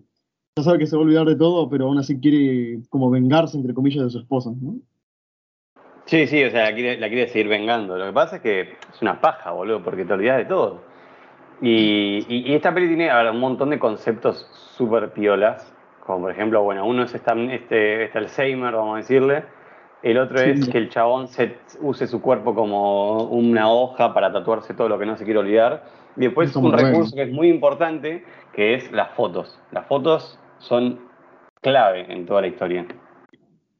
ya 0.57 0.63
sabe 0.63 0.79
que 0.79 0.87
se 0.87 0.95
va 0.95 1.01
a 1.01 1.05
olvidar 1.05 1.27
de 1.27 1.35
todo, 1.35 1.69
pero 1.69 1.85
aún 1.87 1.97
así 1.97 2.19
quiere 2.19 2.79
como 2.89 3.09
vengarse, 3.09 3.57
entre 3.57 3.73
comillas, 3.73 4.05
de 4.05 4.09
su 4.09 4.19
esposa, 4.19 4.51
¿no? 4.61 4.75
Sí, 6.05 6.25
sí, 6.25 6.41
o 6.43 6.49
sea, 6.51 6.69
la 6.69 6.73
quiere, 6.73 6.97
la 6.99 7.09
quiere 7.09 7.27
seguir 7.27 7.49
vengando. 7.49 7.97
Lo 7.97 8.05
que 8.05 8.13
pasa 8.13 8.37
es 8.37 8.41
que 8.41 8.61
es 8.61 9.01
una 9.01 9.19
paja, 9.19 9.51
boludo, 9.51 9.83
porque 9.83 10.05
te 10.05 10.13
olvidas 10.13 10.37
de 10.37 10.45
todo. 10.45 10.81
Y, 11.61 12.25
y- 12.27 12.43
y 12.51 12.53
esta 12.53 12.73
peli 12.73 12.87
tiene 12.87 13.11
ver, 13.13 13.31
un 13.31 13.39
montón 13.39 13.69
de 13.71 13.79
conceptos 13.79 14.47
súper 14.77 15.11
piolas, 15.11 15.73
como 16.05 16.21
por 16.21 16.31
ejemplo, 16.31 16.61
bueno, 16.63 16.85
uno 16.85 17.03
es 17.03 17.13
esta, 17.15 17.33
este, 17.33 18.05
este 18.05 18.17
Alzheimer, 18.17 18.73
vamos 18.73 18.95
a 18.95 18.97
decirle. 18.97 19.43
El 20.03 20.19
otro 20.19 20.37
Sí. 20.37 20.51
es 20.51 20.69
que 20.69 20.77
el 20.77 20.89
chabón 20.89 21.27
se, 21.27 21.57
use 21.81 22.05
su 22.07 22.21
cuerpo 22.21 22.53
como 22.53 23.23
una 23.23 23.69
hoja 23.71 24.13
para 24.13 24.31
tatuarse 24.31 24.73
todo 24.75 24.87
lo 24.89 24.99
que 24.99 25.05
no 25.07 25.17
se 25.17 25.25
quiere 25.25 25.39
olvidar. 25.39 25.83
Y 26.15 26.21
después 26.21 26.55
un 26.55 26.71
bueno. 26.71 26.77
recurso 26.77 27.15
que 27.15 27.23
es 27.23 27.31
muy 27.31 27.49
importante, 27.49 28.23
que 28.53 28.75
es 28.75 28.91
las 28.91 29.09
fotos. 29.11 29.59
Las 29.71 29.85
fotos 29.87 30.39
son 30.59 30.99
clave 31.61 32.05
en 32.11 32.25
toda 32.25 32.41
la 32.41 32.47
historia. 32.47 32.85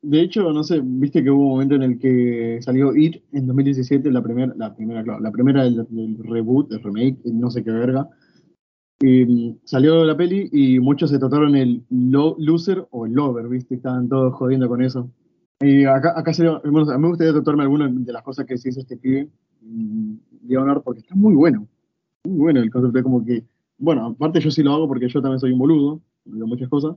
De 0.01 0.21
hecho, 0.21 0.51
no 0.53 0.63
sé, 0.63 0.79
viste 0.83 1.23
que 1.23 1.31
hubo 1.31 1.43
un 1.43 1.49
momento 1.49 1.75
en 1.75 1.83
el 1.83 1.99
que 1.99 2.59
salió 2.61 2.95
It 2.95 3.23
en 3.33 3.47
2017, 3.47 4.11
la 4.11 4.21
primera, 4.21 4.53
la 4.55 4.75
primera, 4.75 5.03
claro, 5.03 5.19
la 5.19 5.31
primera 5.31 5.63
del, 5.63 5.85
del 5.89 6.17
reboot, 6.23 6.71
el 6.71 6.83
remake, 6.83 7.17
no 7.25 7.49
sé 7.49 7.63
qué 7.63 7.71
verga. 7.71 8.07
Mm, 8.99 9.57
salió 9.63 10.03
la 10.05 10.17
peli 10.17 10.49
y 10.51 10.79
muchos 10.79 11.11
se 11.11 11.19
trataron 11.19 11.55
el 11.55 11.83
lo- 11.89 12.35
loser 12.39 12.87
o 12.91 13.05
el 13.05 13.13
lover, 13.13 13.47
viste, 13.47 13.75
estaban 13.75 14.09
todos 14.09 14.33
jodiendo 14.35 14.67
con 14.67 14.81
eso. 14.81 15.11
Y 15.61 15.85
acá, 15.85 16.13
acá 16.17 16.33
sería, 16.33 16.59
bueno, 16.63 16.89
a 16.91 16.97
mí 16.97 17.01
me 17.03 17.09
gustaría 17.09 17.33
tatuarme 17.33 17.63
alguna 17.63 17.87
de 17.89 18.13
las 18.13 18.23
cosas 18.23 18.45
que 18.45 18.57
se 18.57 18.69
hizo 18.69 18.79
este 18.81 18.97
pibe, 18.97 19.29
mm, 19.61 20.13
Leonard, 20.47 20.81
porque 20.83 21.01
está 21.01 21.15
muy 21.15 21.35
bueno. 21.35 21.67
Muy 22.25 22.37
bueno 22.37 22.61
el 22.61 22.71
concepto, 22.71 22.97
es 22.99 23.03
como 23.03 23.23
que, 23.25 23.43
bueno, 23.77 24.07
aparte 24.07 24.39
yo 24.41 24.51
sí 24.51 24.63
lo 24.63 24.73
hago 24.73 24.87
porque 24.87 25.09
yo 25.09 25.21
también 25.21 25.39
soy 25.39 25.51
un 25.51 25.59
boludo, 25.59 26.01
digo 26.25 26.47
muchas 26.47 26.69
cosas. 26.69 26.95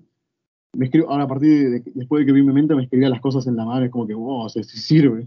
Me 0.72 0.84
escribo, 0.86 1.10
ahora 1.10 1.24
a 1.24 1.28
partir 1.28 1.48
de, 1.48 1.70
de- 1.80 1.92
después 1.94 2.20
de 2.20 2.26
que 2.26 2.32
vi 2.32 2.42
mi 2.42 2.52
mente, 2.52 2.74
me 2.74 2.84
escribía 2.84 3.08
las 3.08 3.20
cosas 3.20 3.46
en 3.46 3.56
la 3.56 3.64
mano, 3.64 3.84
es 3.84 3.90
como 3.90 4.06
que, 4.06 4.14
wow, 4.14 4.48
se, 4.48 4.62
se 4.62 4.76
sirve. 4.78 5.26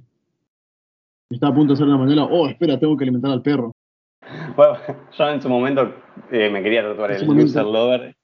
Estaba 1.30 1.52
a 1.52 1.56
punto 1.56 1.74
de 1.74 1.76
hacer 1.76 1.88
una 1.88 1.98
mañana, 1.98 2.26
oh, 2.26 2.48
espera, 2.48 2.80
tengo 2.80 2.96
que 2.96 3.04
alimentar 3.04 3.32
al 3.32 3.42
perro. 3.42 3.72
Bueno, 4.56 4.78
yo 5.18 5.30
en 5.30 5.42
su 5.42 5.50
momento 5.50 5.94
eh, 6.32 6.50
me 6.50 6.62
quería 6.64 6.84
tatuar 6.84 7.12
el 7.12 7.26
momento. 7.26 7.44
loser 7.60 7.66
lover 7.66 8.16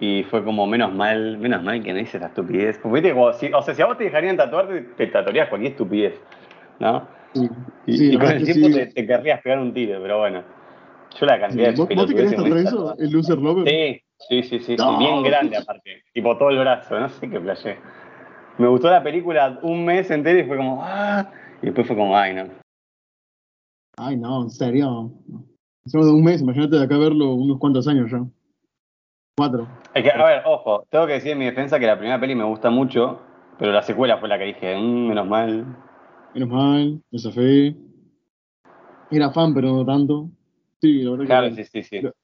y 0.00 0.24
fue 0.24 0.44
como 0.44 0.66
menos 0.66 0.92
mal, 0.92 1.38
menos 1.38 1.62
mal 1.62 1.80
que 1.82 1.92
no 1.92 2.00
hice 2.00 2.16
esa 2.16 2.26
estupidez. 2.26 2.78
Como, 2.78 2.94
viste, 2.94 3.12
como 3.12 3.32
si- 3.34 3.52
o 3.52 3.62
sea, 3.62 3.74
si 3.74 3.82
a 3.82 3.86
vos 3.86 3.96
te 3.96 4.04
dejarían 4.04 4.36
tatuarte, 4.36 4.80
te 4.96 5.06
tatuarías 5.06 5.48
cualquier 5.48 5.72
estupidez, 5.72 6.20
¿no? 6.80 7.06
Sí, 7.34 7.48
Y, 7.86 7.96
sí, 7.98 8.12
y 8.14 8.18
con 8.18 8.30
el 8.30 8.44
tiempo 8.44 8.66
sí. 8.68 8.72
te, 8.72 8.86
te 8.86 9.06
querrías 9.06 9.40
pegar 9.42 9.58
un 9.60 9.72
tiro, 9.72 10.00
pero 10.02 10.18
bueno. 10.18 10.42
Yo 11.20 11.26
la 11.26 11.34
Sí. 11.36 11.40
cantidad 11.40 11.68
de 11.70 11.76
¿Vos, 11.76 11.88
vos 11.94 12.06
te 12.06 12.14
querés 12.14 12.34
pelotudeces 12.34 12.64
que 12.64 12.64
tatuar 12.72 12.92
eso? 12.94 12.98
¿El 12.98 13.10
loser 13.12 13.38
lover? 13.38 13.68
Sí, 13.68 14.02
sí, 14.18 14.42
sí, 14.42 14.58
sí, 14.60 14.76
No. 14.76 14.90
sí, 14.92 14.96
bien 14.98 15.22
grande 15.22 15.56
aparte. 15.56 16.02
Tipo 16.12 16.36
todo 16.36 16.50
el 16.50 16.58
brazo, 16.58 16.98
no 16.98 17.08
sé 17.08 17.28
qué 17.28 17.40
playé. 17.40 17.78
Me 18.58 18.68
gustó 18.68 18.90
la 18.90 19.02
película 19.02 19.58
un 19.62 19.84
mes 19.84 20.10
entero 20.10 20.38
y 20.38 20.44
fue 20.44 20.56
como, 20.56 20.80
ah, 20.82 21.30
y 21.60 21.66
después 21.66 21.86
fue 21.86 21.96
como, 21.96 22.16
ay, 22.16 22.34
no. 22.34 22.48
Ay, 23.96 24.16
no, 24.16 24.42
en 24.42 24.50
serio. 24.50 25.12
Estamos 25.84 26.06
de 26.06 26.12
un 26.14 26.24
mes, 26.24 26.40
imagínate 26.40 26.76
de 26.76 26.84
acá 26.84 26.96
verlo 26.98 27.34
unos 27.34 27.58
cuantos 27.58 27.86
años 27.88 28.10
ya. 28.10 28.24
Cuatro. 29.36 29.66
Es 29.94 30.02
que, 30.02 30.10
a 30.10 30.24
ver, 30.24 30.42
ojo, 30.46 30.86
tengo 30.90 31.06
que 31.06 31.14
decir 31.14 31.32
en 31.32 31.38
mi 31.38 31.44
defensa 31.44 31.78
que 31.78 31.86
la 31.86 31.98
primera 31.98 32.20
peli 32.20 32.34
me 32.34 32.44
gusta 32.44 32.70
mucho, 32.70 33.20
pero 33.58 33.72
la 33.72 33.82
secuela 33.82 34.18
fue 34.18 34.28
la 34.28 34.38
que 34.38 34.44
dije, 34.46 34.76
"Mm, 34.76 35.08
menos 35.08 35.26
mal. 35.26 35.66
Menos 36.34 36.48
mal, 36.48 37.02
esa 37.12 37.30
fe. 37.30 37.76
Era 39.10 39.30
fan, 39.30 39.52
pero 39.54 39.68
no 39.72 39.84
tanto. 39.84 40.28
Sí, 40.80 41.02
la 41.02 41.10
verdad 41.12 41.26
Claro, 41.26 41.48
que 41.48 41.64
sí, 41.64 41.64
sí, 41.64 41.82
sí. 41.82 41.98
Pero- 42.00 42.14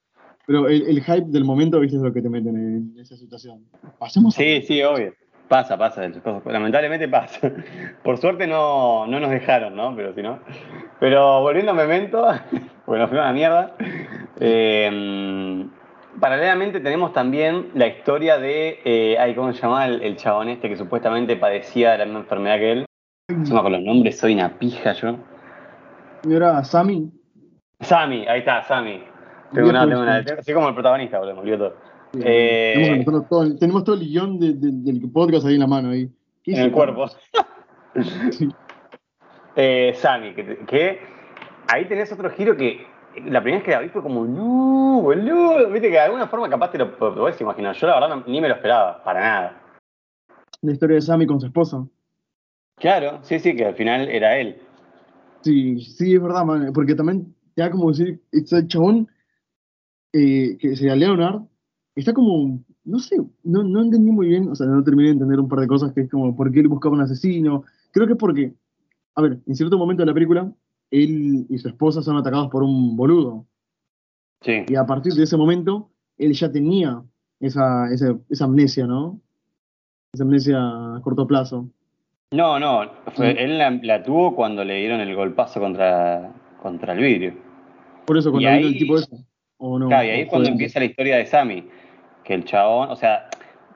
Pero 0.50 0.66
el, 0.66 0.82
el 0.82 1.00
hype 1.04 1.26
del 1.28 1.44
momento, 1.44 1.78
viste, 1.78 1.96
es 1.96 2.02
lo 2.02 2.12
que 2.12 2.20
te 2.20 2.28
meten 2.28 2.56
en 2.56 2.98
esa 3.00 3.16
situación. 3.16 3.60
Pasemos 4.00 4.34
a- 4.36 4.40
Sí, 4.42 4.62
sí, 4.62 4.82
obvio. 4.82 5.14
Pasa, 5.46 5.78
pasa, 5.78 6.02
lamentablemente 6.46 7.06
pasa. 7.08 7.52
Por 8.02 8.18
suerte 8.18 8.48
no, 8.48 9.06
no 9.06 9.20
nos 9.20 9.30
dejaron, 9.30 9.76
¿no? 9.76 9.94
Pero 9.94 10.12
si 10.12 10.22
no. 10.22 10.40
Pero 10.98 11.40
volviendo 11.42 11.70
a 11.70 11.74
Memento, 11.76 12.26
bueno, 12.86 13.06
fue 13.06 13.18
una 13.18 13.32
mierda. 13.32 13.76
eh, 14.40 15.68
paralelamente 16.18 16.80
tenemos 16.80 17.12
también 17.12 17.68
la 17.74 17.86
historia 17.86 18.36
de, 18.38 18.80
eh, 18.84 19.18
ay, 19.20 19.36
¿cómo 19.36 19.52
se 19.52 19.62
llama? 19.62 19.86
El, 19.86 20.02
el 20.02 20.16
chabón 20.16 20.48
este 20.48 20.68
que 20.68 20.76
supuestamente 20.76 21.36
padecía 21.36 21.92
de 21.92 21.98
la 21.98 22.04
misma 22.06 22.20
enfermedad 22.22 22.56
que 22.58 22.72
él. 22.72 22.86
Encima 23.28 23.62
con 23.62 23.70
los 23.70 23.82
nombres 23.82 24.18
soy 24.18 24.34
una 24.34 24.58
pija 24.58 24.94
yo. 24.94 25.16
Era 26.28 26.64
Sammy. 26.64 27.08
Sammy, 27.78 28.26
ahí 28.26 28.40
está, 28.40 28.64
Sammy. 28.64 29.04
Tengo 29.52 29.70
una, 29.70 29.86
tengo 29.88 30.02
una, 30.02 30.24
soy 30.42 30.54
como 30.54 30.68
el 30.68 30.74
protagonista, 30.74 31.18
boludo, 31.18 31.34
me 31.34 31.40
olvidé 31.40 31.56
todo. 31.58 31.74
Tenemos, 32.12 32.26
Eh, 32.26 33.04
todo, 33.28 33.56
tenemos 33.58 33.84
todo 33.84 33.94
el 33.96 34.00
guion 34.02 34.38
de- 34.38 34.54
de- 34.54 34.92
del 34.92 35.10
podcast 35.12 35.46
ahí 35.46 35.54
en 35.54 35.60
la 35.60 35.66
mano. 35.66 35.90
Ahí. 35.90 36.08
¿Qué 36.42 36.52
en 36.52 36.60
el 36.62 36.72
cuerpo. 36.72 37.06
Sí. 38.30 38.48
Eh, 39.56 39.92
Sammy, 39.96 40.32
que, 40.34 41.00
ahí 41.72 41.86
tenés 41.86 42.12
otro 42.12 42.30
giro 42.30 42.56
que 42.56 42.86
la 43.26 43.42
primera 43.42 43.58
vez 43.58 43.64
que 43.64 43.70
la 43.72 43.80
vi 43.80 43.88
fue 43.88 44.00
como, 44.02 44.24
no, 44.24 45.00
boludo. 45.02 45.68
Viste 45.70 45.88
que 45.88 45.94
de 45.94 46.00
alguna 46.00 46.28
forma 46.28 46.48
capaz 46.48 46.70
te 46.70 46.78
lo, 46.78 46.96
podés 46.96 47.40
imaginar. 47.40 47.74
Yo 47.74 47.86
la 47.88 47.94
verdad 47.94 48.08
no- 48.16 48.24
ni 48.26 48.40
me 48.40 48.48
lo 48.48 48.54
esperaba, 48.54 49.02
para 49.02 49.20
nada. 49.20 49.62
La 50.62 50.72
historia 50.72 50.94
de 50.96 51.00
Sammy 51.02 51.26
con 51.26 51.40
su 51.40 51.46
esposa. 51.46 51.84
Claro, 52.76 53.18
sí, 53.22 53.38
sí, 53.40 53.54
que 53.56 53.66
al 53.66 53.74
final 53.74 54.08
era 54.08 54.38
él. 54.38 54.56
Sí, 55.42 55.80
sí, 55.80 56.14
es 56.14 56.22
verdad, 56.22 56.44
man, 56.44 56.70
porque 56.72 56.94
también 56.94 57.34
te 57.54 57.62
da 57.62 57.70
como 57.70 57.90
decir, 57.90 58.20
este 58.30 58.66
chabón, 58.68 59.08
eh, 60.12 60.56
que 60.58 60.76
sería 60.76 60.96
Leonard, 60.96 61.42
está 61.94 62.12
como, 62.12 62.60
no 62.84 62.98
sé, 62.98 63.16
no, 63.44 63.62
no 63.62 63.82
entendí 63.82 64.10
muy 64.10 64.28
bien, 64.28 64.48
o 64.48 64.54
sea, 64.54 64.66
no 64.66 64.82
terminé 64.82 65.08
de 65.08 65.12
entender 65.14 65.38
un 65.40 65.48
par 65.48 65.60
de 65.60 65.66
cosas, 65.66 65.92
que 65.92 66.02
es 66.02 66.10
como, 66.10 66.34
¿por 66.36 66.50
qué 66.52 66.60
él 66.60 66.68
buscaba 66.68 66.94
un 66.94 67.02
asesino? 67.02 67.64
Creo 67.92 68.06
que 68.06 68.14
es 68.14 68.18
porque, 68.18 68.54
a 69.14 69.22
ver, 69.22 69.38
en 69.46 69.54
cierto 69.54 69.78
momento 69.78 70.02
de 70.02 70.06
la 70.06 70.14
película, 70.14 70.52
él 70.90 71.46
y 71.48 71.58
su 71.58 71.68
esposa 71.68 72.02
son 72.02 72.16
atacados 72.16 72.48
por 72.48 72.62
un 72.62 72.96
boludo, 72.96 73.46
Sí. 74.42 74.64
y 74.68 74.74
a 74.74 74.86
partir 74.86 75.12
de 75.12 75.24
ese 75.24 75.36
momento, 75.36 75.90
él 76.16 76.32
ya 76.32 76.50
tenía 76.50 77.02
esa, 77.40 77.92
esa, 77.92 78.18
esa 78.28 78.44
amnesia, 78.44 78.86
¿no? 78.86 79.20
Esa 80.12 80.24
amnesia 80.24 80.58
a 80.58 81.00
corto 81.02 81.26
plazo. 81.26 81.68
No, 82.32 82.58
no, 82.58 82.90
fue- 83.14 83.32
Sí. 83.32 83.38
él 83.38 83.58
la, 83.58 83.70
la 83.82 84.02
tuvo 84.02 84.34
cuando 84.34 84.64
le 84.64 84.76
dieron 84.76 85.00
el 85.00 85.14
golpazo 85.14 85.60
contra, 85.60 86.32
contra 86.62 86.92
el 86.94 87.00
vidrio. 87.00 87.34
Por 88.06 88.16
eso, 88.18 88.28
Y 88.30 88.32
cuando 88.32 88.48
vino 88.50 88.66
ahí- 88.66 88.72
el 88.72 88.78
tipo 88.78 88.96
ese. 88.96 89.24
¿O 89.60 89.78
no? 89.78 89.88
Claro, 89.88 90.04
y 90.04 90.10
ahí 90.10 90.20
es 90.22 90.28
¿O 90.28 90.30
cuando 90.30 90.48
empieza 90.48 90.80
la 90.80 90.86
historia 90.86 91.16
de 91.18 91.26
Sammy. 91.26 91.68
Que 92.24 92.34
el 92.34 92.44
chabón, 92.44 92.90
o 92.90 92.96
sea, 92.96 93.28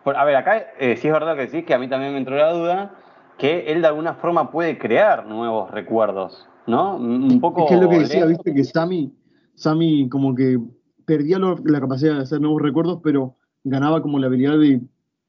por- 0.02 0.16
a 0.16 0.24
ver, 0.24 0.36
acá 0.36 0.66
eh, 0.78 0.96
sí 0.96 1.08
es 1.08 1.12
verdad 1.12 1.36
que 1.36 1.48
sí, 1.48 1.62
que 1.62 1.74
a 1.74 1.78
mí 1.78 1.88
también 1.88 2.12
me 2.12 2.18
entró 2.18 2.36
la 2.36 2.52
duda, 2.52 2.94
que 3.38 3.70
él 3.72 3.82
de 3.82 3.88
alguna 3.88 4.14
forma 4.14 4.50
puede 4.50 4.78
crear 4.78 5.26
nuevos 5.26 5.70
recuerdos, 5.70 6.48
¿no? 6.66 6.96
Un 6.96 7.40
poco. 7.40 7.62
Es 7.62 7.68
que 7.68 7.74
es 7.74 7.80
lo 7.80 7.88
que 7.88 7.98
decía, 7.98 8.24
viste, 8.24 8.54
que 8.54 8.64
Sammy, 8.64 9.12
Sammy 9.54 10.08
como 10.08 10.34
que 10.34 10.58
perdía 11.04 11.38
la 11.38 11.80
capacidad 11.80 12.14
de 12.16 12.22
hacer 12.22 12.40
nuevos 12.40 12.62
recuerdos, 12.62 13.00
pero 13.02 13.36
ganaba 13.62 14.00
como 14.00 14.18
la 14.18 14.26
habilidad 14.26 14.58
de 14.58 14.80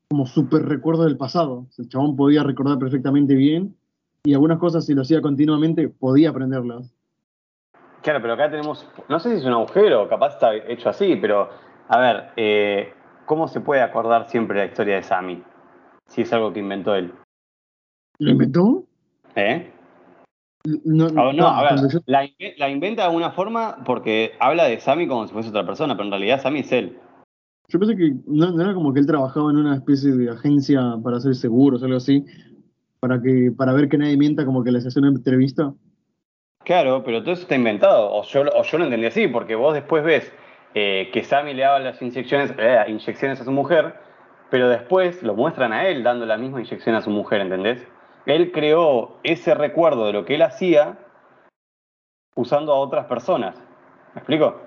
como 0.09 0.25
super 0.25 0.63
recuerdos 0.65 1.05
del 1.05 1.17
pasado. 1.17 1.67
el 1.77 1.89
chabón 1.89 2.15
podía 2.15 2.43
recordar 2.43 2.79
perfectamente 2.79 3.33
bien 3.35 3.75
y 4.23 4.33
algunas 4.33 4.59
cosas 4.59 4.85
si 4.85 4.93
lo 4.93 5.01
hacía 5.01 5.21
continuamente 5.21 5.89
podía 5.89 6.29
aprenderlas. 6.29 6.94
Claro, 8.05 8.21
pero 8.21 8.33
acá 8.33 8.51
tenemos, 8.51 8.87
no 9.09 9.19
sé 9.19 9.31
si 9.31 9.37
es 9.37 9.45
un 9.45 9.53
agujero, 9.53 10.07
capaz 10.07 10.33
está 10.33 10.55
hecho 10.55 10.89
así, 10.89 11.15
pero 11.15 11.49
a 11.87 11.97
ver, 11.97 12.25
eh, 12.37 12.93
¿cómo 13.25 13.47
se 13.47 13.61
puede 13.61 13.81
acordar 13.81 14.29
siempre 14.29 14.59
la 14.59 14.65
historia 14.65 14.97
de 14.97 15.01
Sammy? 15.01 15.41
Si 16.05 16.21
es 16.21 16.31
algo 16.31 16.53
que 16.53 16.59
inventó 16.59 16.93
él. 16.93 17.11
¿Lo 18.19 18.29
inventó? 18.29 18.83
¿Eh? 19.35 19.71
No, 20.83 21.09
no, 21.09 21.47
a 21.47 21.63
ver, 21.63 22.03
la, 22.05 22.69
inventa 22.69 23.01
de 23.01 23.07
alguna 23.07 23.31
forma 23.31 23.83
porque 23.83 24.33
habla 24.39 24.65
de 24.65 24.79
Sammy 24.79 25.07
como 25.07 25.25
si 25.25 25.33
fuese 25.33 25.49
otra 25.49 25.65
persona, 25.65 25.95
pero 25.95 26.05
en 26.05 26.11
realidad 26.11 26.43
Sammy 26.43 26.59
es 26.59 26.71
él. 26.73 26.99
Yo 27.69 27.79
pensé 27.79 27.97
que 27.97 28.13
no, 28.27 28.61
era 28.61 28.75
como 28.75 28.93
que 28.93 28.99
él 28.99 29.07
trabajaba 29.07 29.49
en 29.49 29.57
una 29.57 29.77
especie 29.77 30.11
de 30.11 30.29
agencia 30.29 30.79
para 31.03 31.17
hacer 31.17 31.33
seguros 31.33 31.81
o 31.81 31.85
algo 31.85 31.97
así, 31.97 32.23
para 32.99 33.19
que 33.19 33.51
para 33.57 33.73
ver 33.73 33.89
que 33.89 33.97
nadie 33.97 34.15
mienta, 34.15 34.45
como 34.45 34.63
que 34.63 34.71
les 34.71 34.85
hacía 34.85 35.01
una 35.01 35.09
entrevista. 35.09 35.73
Claro, 36.65 37.03
pero 37.03 37.21
todo 37.21 37.33
eso 37.33 37.43
está 37.43 37.55
inventado, 37.55 38.11
o 38.11 38.23
yo, 38.23 38.41
o 38.53 38.63
yo 38.63 38.77
lo 38.77 38.85
entendí 38.85 39.05
así, 39.05 39.27
porque 39.27 39.55
vos 39.55 39.73
después 39.73 40.03
ves 40.03 40.31
eh, 40.73 41.09
que 41.13 41.23
Sammy 41.23 41.53
le 41.53 41.63
daba 41.63 41.79
las 41.79 42.01
inyecciones, 42.01 42.53
eh, 42.57 42.83
inyecciones 42.87 43.39
a 43.39 43.45
su 43.45 43.51
mujer, 43.51 43.95
pero 44.49 44.67
después 44.67 45.21
lo 45.23 45.35
muestran 45.35 45.73
a 45.73 45.87
él 45.87 46.03
dando 46.03 46.25
la 46.25 46.37
misma 46.37 46.59
inyección 46.59 46.95
a 46.95 47.01
su 47.01 47.09
mujer, 47.11 47.41
¿entendés? 47.41 47.87
él 48.25 48.51
creó 48.51 49.17
ese 49.23 49.53
recuerdo 49.53 50.07
de 50.07 50.13
lo 50.13 50.25
que 50.25 50.35
él 50.35 50.41
hacía 50.41 50.97
usando 52.35 52.73
a 52.73 52.79
otras 52.79 53.05
personas. 53.05 53.55
¿Me 54.13 54.19
explico? 54.19 54.61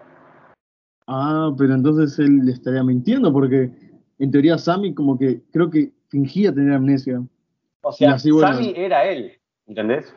Ah, 1.06 1.50
pero 1.56 1.74
entonces 1.74 2.18
él 2.18 2.44
le 2.44 2.52
estaría 2.52 2.82
mintiendo 2.82 3.32
porque 3.32 3.70
en 4.18 4.30
teoría 4.30 4.58
Sammy 4.58 4.94
como 4.94 5.18
que 5.18 5.42
creo 5.52 5.70
que 5.70 5.92
fingía 6.08 6.54
tener 6.54 6.74
amnesia. 6.74 7.22
O 7.82 7.92
sea, 7.92 8.18
Sammy 8.18 8.74
era 8.76 9.04
él, 9.04 9.32
¿entendés? 9.66 10.14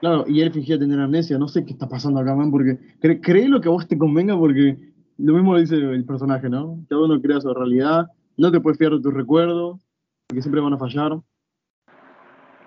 Claro, 0.00 0.24
y 0.28 0.40
él 0.40 0.52
fingía 0.52 0.78
tener 0.78 1.00
amnesia. 1.00 1.38
No 1.38 1.48
sé 1.48 1.64
qué 1.64 1.72
está 1.72 1.88
pasando 1.88 2.20
acá, 2.20 2.34
man, 2.34 2.50
porque 2.50 2.78
cree, 3.20 3.48
lo 3.48 3.60
que 3.60 3.68
a 3.68 3.72
vos 3.72 3.88
te 3.88 3.96
convenga 3.96 4.36
porque 4.36 4.76
lo 5.18 5.32
mismo 5.32 5.54
lo 5.54 5.60
dice 5.60 5.76
el 5.76 6.04
personaje, 6.04 6.48
¿no? 6.48 6.78
Cada 6.88 7.02
uno 7.02 7.20
crea 7.20 7.40
su 7.40 7.52
realidad, 7.54 8.06
no 8.36 8.52
te 8.52 8.60
puedes 8.60 8.78
fiar 8.78 8.92
de 8.92 9.00
tus 9.00 9.14
recuerdos, 9.14 9.80
porque 10.26 10.42
siempre 10.42 10.60
van 10.60 10.74
a 10.74 10.78
fallar. 10.78 11.18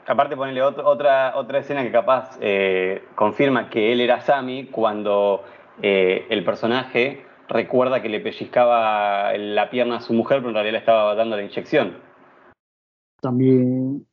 Aparte 0.08 0.36
ponerle 0.36 0.64
otra, 0.64 1.34
otra 1.36 1.60
escena 1.60 1.84
que 1.84 1.92
capaz 1.92 2.40
eh, 2.42 3.04
confirma 3.14 3.70
que 3.70 3.92
él 3.92 4.02
era 4.02 4.22
Sammy 4.22 4.66
cuando 4.66 5.44
eh, 5.84 6.26
el 6.30 6.44
personaje 6.44 7.24
recuerda 7.48 8.02
que 8.02 8.10
le 8.10 8.20
pellizcaba 8.20 9.38
la 9.38 9.70
pierna 9.70 9.98
a 9.98 10.02
su 10.02 10.14
mujer, 10.14 10.40
pero 10.40 10.50
en 10.50 10.56
realidad 10.56 10.74
le 10.74 10.80
estaba 10.80 11.14
dando 11.14 11.36
la 11.36 11.44
inyección. 11.44 11.98
También. 13.22 14.09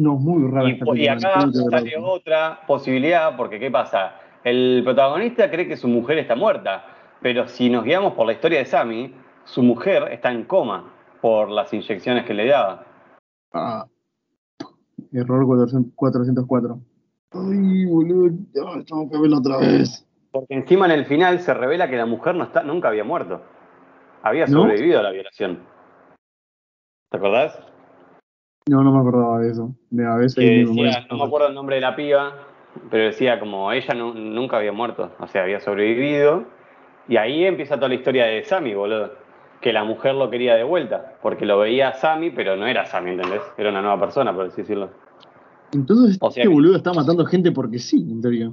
No, 0.00 0.16
muy 0.16 0.50
raro. 0.50 0.66
Y, 0.66 1.02
y 1.02 1.08
acá 1.08 1.46
sale 1.52 1.94
otra 2.02 2.60
posibilidad, 2.66 3.36
porque 3.36 3.60
¿qué 3.60 3.70
pasa? 3.70 4.14
El 4.42 4.80
protagonista 4.82 5.50
cree 5.50 5.68
que 5.68 5.76
su 5.76 5.88
mujer 5.88 6.16
está 6.16 6.34
muerta, 6.34 6.86
pero 7.20 7.46
si 7.46 7.68
nos 7.68 7.84
guiamos 7.84 8.14
por 8.14 8.26
la 8.26 8.32
historia 8.32 8.60
de 8.60 8.64
Sammy, 8.64 9.14
su 9.44 9.62
mujer 9.62 10.04
está 10.10 10.32
en 10.32 10.44
coma 10.44 10.90
por 11.20 11.50
las 11.50 11.70
inyecciones 11.74 12.24
que 12.24 12.32
le 12.32 12.46
daba. 12.46 12.86
Ah, 13.52 13.84
Error 15.12 15.44
404. 15.94 16.80
Ay, 17.32 17.84
boludo, 17.84 18.34
tengo 18.54 19.10
que 19.10 19.18
verlo 19.18 19.36
otra 19.36 19.58
vez. 19.58 20.06
Porque 20.30 20.54
encima 20.54 20.86
en 20.86 20.92
el 20.92 21.04
final 21.04 21.40
se 21.40 21.52
revela 21.52 21.90
que 21.90 21.96
la 21.96 22.06
mujer 22.06 22.36
no 22.36 22.44
está, 22.44 22.62
nunca 22.62 22.88
había 22.88 23.04
muerto. 23.04 23.42
Había 24.22 24.46
sobrevivido 24.46 25.00
a 25.00 25.02
la 25.02 25.10
violación. 25.10 25.58
¿Te 27.10 27.18
acordás? 27.18 27.69
No, 28.68 28.82
no 28.82 28.92
me 28.92 29.00
acordaba 29.00 29.40
de 29.40 29.50
eso. 29.50 29.74
De 29.90 30.06
a 30.06 30.16
veces 30.16 30.68
no 30.68 31.16
me 31.16 31.24
acuerdo 31.24 31.48
el 31.48 31.54
nombre 31.54 31.76
de 31.76 31.82
la 31.82 31.96
piba, 31.96 32.34
pero 32.90 33.04
decía 33.04 33.40
como 33.40 33.72
ella 33.72 33.94
nunca 33.94 34.58
había 34.58 34.72
muerto. 34.72 35.10
O 35.18 35.26
sea, 35.26 35.42
había 35.42 35.60
sobrevivido. 35.60 36.44
Y 37.08 37.16
ahí 37.16 37.44
empieza 37.44 37.76
toda 37.76 37.88
la 37.88 37.94
historia 37.94 38.26
de 38.26 38.44
Sammy, 38.44 38.74
boludo 38.74 39.10
que 39.60 39.72
la 39.72 39.84
mujer 39.84 40.14
lo 40.14 40.30
quería 40.30 40.54
de 40.54 40.64
vuelta, 40.64 41.16
porque 41.22 41.44
lo 41.44 41.58
veía 41.58 41.88
a 41.88 41.94
Sammy, 41.94 42.30
pero 42.30 42.56
no 42.56 42.66
era 42.66 42.86
Sammy, 42.86 43.10
¿entendés? 43.10 43.42
Era 43.58 43.70
una 43.70 43.82
nueva 43.82 44.00
persona, 44.00 44.34
por 44.34 44.46
así 44.46 44.62
decirlo. 44.62 44.90
Entonces, 45.72 46.18
este 46.20 46.48
boludo 46.48 46.76
está 46.76 46.92
matando 46.92 47.24
gente 47.26 47.52
porque 47.52 47.78
sí, 47.78 48.08
en 48.10 48.20
teoría. 48.20 48.50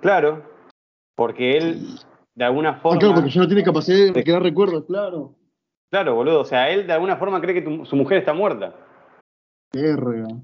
Claro, 0.00 0.42
porque 1.16 1.56
él, 1.56 1.98
de 2.34 2.44
alguna 2.44 2.70
ah, 2.70 2.80
forma. 2.80 2.98
claro, 2.98 3.14
porque 3.14 3.30
ya 3.30 3.40
no 3.40 3.46
tiene 3.46 3.62
capacidad 3.62 4.12
de 4.12 4.24
crear 4.24 4.42
recuerdos, 4.42 4.84
claro. 4.84 5.34
Claro, 5.90 6.14
boludo, 6.14 6.40
o 6.40 6.44
sea, 6.44 6.70
él 6.70 6.86
de 6.86 6.92
alguna 6.92 7.16
forma 7.16 7.40
cree 7.40 7.62
que 7.62 7.84
su 7.84 7.96
mujer 7.96 8.18
está 8.18 8.32
muerta. 8.32 8.74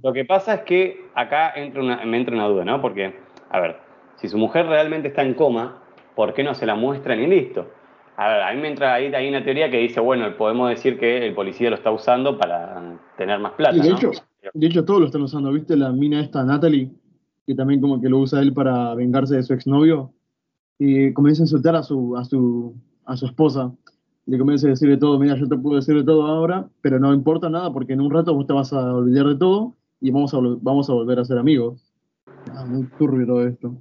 Lo 0.03 0.13
que 0.13 0.25
pasa 0.25 0.55
es 0.55 0.61
que 0.63 1.11
acá 1.15 1.53
entra 1.55 1.83
una, 1.83 2.05
me 2.05 2.17
entra 2.17 2.35
una 2.35 2.49
duda, 2.49 2.65
¿no? 2.65 2.81
Porque, 2.81 3.15
a 3.51 3.61
ver, 3.61 3.77
si 4.17 4.29
su 4.29 4.39
mujer 4.39 4.67
realmente 4.67 5.09
está 5.09 5.23
en 5.23 5.35
coma, 5.35 5.83
¿por 6.15 6.33
qué 6.35 6.43
no 6.43 6.55
se 6.55 6.67
la 6.67 6.75
muestran 6.75 7.21
y 7.21 7.27
listo? 7.27 7.69
A 8.17 8.29
ver, 8.29 8.43
a 8.43 8.53
mí 8.53 8.61
me 8.61 8.69
entra 8.69 8.95
ahí, 8.95 9.15
hay 9.15 9.29
una 9.29 9.45
teoría 9.45 9.71
que 9.71 9.79
dice, 9.79 10.01
bueno, 10.01 10.37
podemos 10.37 10.71
decir 10.71 10.99
que 10.99 11.27
el 11.27 11.35
policía 11.35 11.71
lo 11.71 11.77
está 11.77 11.91
usando 11.91 12.37
para 12.37 12.99
tener 13.17 13.39
más 13.39 13.53
plata. 13.53 13.77
de, 13.77 13.91
hecho, 13.91 14.11
de 14.55 14.67
hecho, 14.67 14.85
todos 14.85 15.01
lo 15.01 15.07
están 15.07 15.23
usando. 15.23 15.53
¿Viste 15.53 15.77
la 15.77 15.93
mina 15.93 16.21
esta, 16.21 16.43
Natalie? 16.43 16.91
Que 17.47 17.55
también 17.55 17.81
como 17.81 18.01
que 18.01 18.09
lo 18.09 18.19
usa 18.19 18.41
él 18.41 18.53
para 18.53 18.95
vengarse 18.95 19.37
de 19.37 19.43
su 19.43 19.55
exnovio. 19.55 20.13
Y 20.79 21.13
comienza 21.13 21.43
a 21.43 21.45
insultar 21.45 21.77
a 21.77 21.83
su, 21.83 22.17
a 22.17 22.25
su, 22.25 22.75
a 23.05 23.17
su 23.17 23.27
esposa. 23.27 23.73
Le 24.29 24.39
comienza 24.39 24.67
a 24.67 24.71
decirle 24.71 24.99
todo, 24.99 25.19
mira, 25.19 25.37
yo 25.37 25.49
te 25.49 25.57
puedo 25.57 25.77
decir 25.77 25.97
de 25.97 26.05
todo 26.05 26.27
ahora, 26.27 26.69
pero 26.83 26.99
no 26.99 27.15
importa 27.15 27.49
nada 27.49 27.73
porque 27.73 27.95
en 27.95 28.03
un 28.03 28.11
rato 28.11 28.35
vos 28.35 28.47
te 28.47 28.53
vas 28.53 28.75
a 28.75 28.93
olvidar 28.95 29.25
de 29.27 29.37
todo 29.37 29.75
y 30.03 30.11
vamos 30.11 30.35
a, 30.35 30.39
vamos 30.61 30.91
a 30.91 30.93
volver 30.93 31.19
a 31.19 31.25
ser 31.25 31.39
amigos. 31.39 31.83
Ah, 32.55 32.67
muy 32.67 32.85
turbio 32.99 33.27
todo 33.27 33.47
esto. 33.47 33.75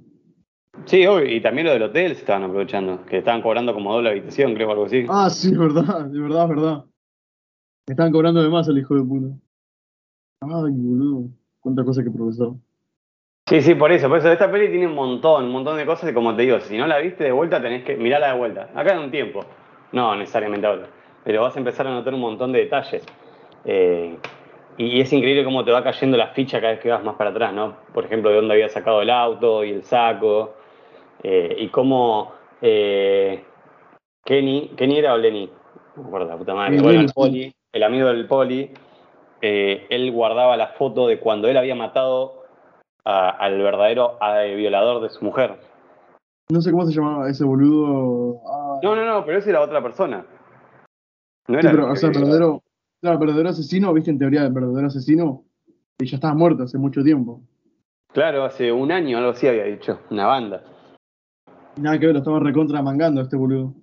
Sí, 0.86 1.04
y 1.04 1.40
también 1.42 1.66
lo 1.66 1.74
del 1.74 1.82
hotel 1.82 2.14
se 2.14 2.20
estaban 2.20 2.44
aprovechando, 2.44 3.04
que 3.04 3.18
estaban 3.18 3.42
cobrando 3.42 3.74
como 3.74 3.92
doble 3.92 4.08
habitación, 4.08 4.54
creo, 4.54 4.70
algo 4.70 4.86
así. 4.86 5.04
Ah, 5.10 5.28
sí, 5.28 5.54
verdad, 5.54 6.06
de 6.06 6.18
verdad, 6.18 6.44
es 6.44 6.48
verdad. 6.48 6.84
Estaban 7.86 8.10
cobrando 8.10 8.42
de 8.42 8.48
más 8.48 8.66
el 8.68 8.78
hijo 8.78 8.94
de 8.94 9.02
puta. 9.02 9.26
Ay, 10.40 10.72
boludo, 10.72 11.28
cuánta 11.60 11.84
cosa 11.84 12.02
que 12.02 12.10
profesor. 12.10 12.54
Sí, 13.50 13.60
sí, 13.60 13.74
por 13.74 13.92
eso, 13.92 14.08
por 14.08 14.18
eso 14.18 14.32
esta 14.32 14.50
peli 14.50 14.68
tiene 14.68 14.86
un 14.86 14.94
montón, 14.94 15.44
un 15.44 15.52
montón 15.52 15.76
de 15.76 15.84
cosas 15.84 16.10
y 16.10 16.14
como 16.14 16.34
te 16.34 16.42
digo, 16.42 16.58
si 16.60 16.78
no 16.78 16.86
la 16.86 17.00
viste 17.00 17.24
de 17.24 17.32
vuelta 17.32 17.60
tenés 17.60 17.84
que 17.84 17.96
mirarla 17.96 18.32
de 18.32 18.38
vuelta. 18.38 18.70
Acá 18.74 18.94
en 18.94 19.00
un 19.00 19.10
tiempo, 19.10 19.44
no 19.92 20.16
necesariamente 20.16 20.66
ahora, 20.66 20.88
pero 21.24 21.42
vas 21.42 21.56
a 21.56 21.58
empezar 21.58 21.86
a 21.86 21.90
notar 21.90 22.14
un 22.14 22.20
montón 22.20 22.52
de 22.52 22.60
detalles. 22.60 23.04
Eh, 23.64 24.16
y 24.78 25.00
es 25.00 25.12
increíble 25.12 25.44
cómo 25.44 25.64
te 25.64 25.72
va 25.72 25.82
cayendo 25.82 26.16
la 26.16 26.28
ficha 26.28 26.60
cada 26.60 26.74
vez 26.74 26.80
que 26.80 26.88
vas 26.88 27.02
más 27.02 27.16
para 27.16 27.30
atrás, 27.30 27.52
¿no? 27.52 27.76
Por 27.92 28.04
ejemplo, 28.04 28.30
de 28.30 28.36
dónde 28.36 28.54
había 28.54 28.68
sacado 28.68 29.02
el 29.02 29.10
auto 29.10 29.64
y 29.64 29.70
el 29.72 29.82
saco, 29.82 30.54
eh, 31.22 31.56
y 31.58 31.68
cómo 31.68 32.32
eh, 32.62 33.42
Kenny, 34.24 34.70
Kenny 34.76 34.98
era 34.98 35.14
o 35.14 35.16
Lenny, 35.16 35.50
no 35.96 36.02
me 36.02 36.08
acuerdo, 36.08 36.28
la 36.28 36.36
puta 36.36 36.54
madre, 36.54 36.76
el, 36.76 37.12
poli, 37.12 37.52
el 37.72 37.82
amigo 37.82 38.06
del 38.06 38.26
poli, 38.28 38.70
eh, 39.42 39.86
él 39.90 40.12
guardaba 40.12 40.56
la 40.56 40.68
foto 40.68 41.08
de 41.08 41.18
cuando 41.18 41.48
él 41.48 41.56
había 41.56 41.74
matado 41.74 42.44
al 43.04 43.58
verdadero 43.58 44.18
violador 44.54 45.02
de 45.02 45.08
su 45.08 45.24
mujer. 45.24 45.58
No 46.50 46.60
sé 46.60 46.70
cómo 46.70 46.84
se 46.84 46.92
llamaba 46.92 47.28
ese 47.30 47.42
boludo. 47.42 48.38
No, 48.82 48.96
no, 48.96 49.04
no, 49.04 49.24
pero 49.24 49.38
ese 49.38 49.50
era 49.50 49.60
otra 49.60 49.82
persona. 49.82 50.24
No 51.48 51.58
era 51.58 51.70
pero, 51.70 51.90
o 51.90 51.96
sea, 51.96 52.10
el 52.10 52.20
verdadero, 52.20 52.62
claro, 53.00 53.18
verdadero 53.18 53.48
asesino, 53.48 53.92
viste, 53.92 54.10
en 54.10 54.18
teoría, 54.18 54.44
el 54.44 54.52
verdadero 54.52 54.88
asesino, 54.88 55.44
y 55.98 56.06
ya 56.06 56.16
estaba 56.16 56.34
muerto 56.34 56.64
hace 56.64 56.78
mucho 56.78 57.02
tiempo. 57.02 57.40
Claro, 58.12 58.44
hace 58.44 58.72
un 58.72 58.92
año 58.92 59.18
algo 59.18 59.30
así 59.30 59.46
había 59.46 59.64
dicho, 59.64 60.00
una 60.10 60.26
banda. 60.26 60.62
Nada 61.76 61.98
que 61.98 62.06
ver, 62.06 62.14
lo 62.14 62.20
estaba 62.20 62.40
recontra 62.40 62.82
mangando 62.82 63.20
este 63.20 63.36
boludo. 63.36 63.74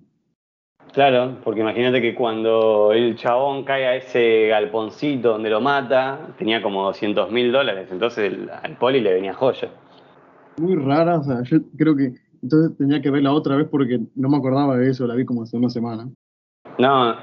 Claro, 0.92 1.38
porque 1.44 1.60
imagínate 1.60 2.00
que 2.00 2.14
cuando 2.14 2.92
el 2.92 3.16
chabón 3.16 3.64
cae 3.64 3.86
a 3.86 3.96
ese 3.96 4.48
galponcito 4.48 5.32
donde 5.32 5.50
lo 5.50 5.60
mata, 5.60 6.34
tenía 6.38 6.62
como 6.62 6.84
200 6.84 7.30
mil 7.30 7.52
dólares, 7.52 7.88
entonces 7.90 8.32
al 8.62 8.76
poli 8.78 9.00
le 9.00 9.12
venía 9.12 9.34
joya. 9.34 9.68
Muy 10.58 10.74
rara, 10.76 11.18
o 11.18 11.22
sea, 11.22 11.42
yo 11.42 11.58
creo 11.76 11.94
que 11.96 12.14
entonces 12.46 12.78
tenía 12.78 13.02
que 13.02 13.10
verla 13.10 13.32
otra 13.32 13.56
vez 13.56 13.66
porque 13.68 14.00
no 14.14 14.28
me 14.28 14.36
acordaba 14.36 14.76
de 14.76 14.88
eso, 14.88 15.06
la 15.06 15.16
vi 15.16 15.24
como 15.24 15.42
hace 15.42 15.56
una 15.56 15.68
semana. 15.68 16.08
No, 16.78 17.16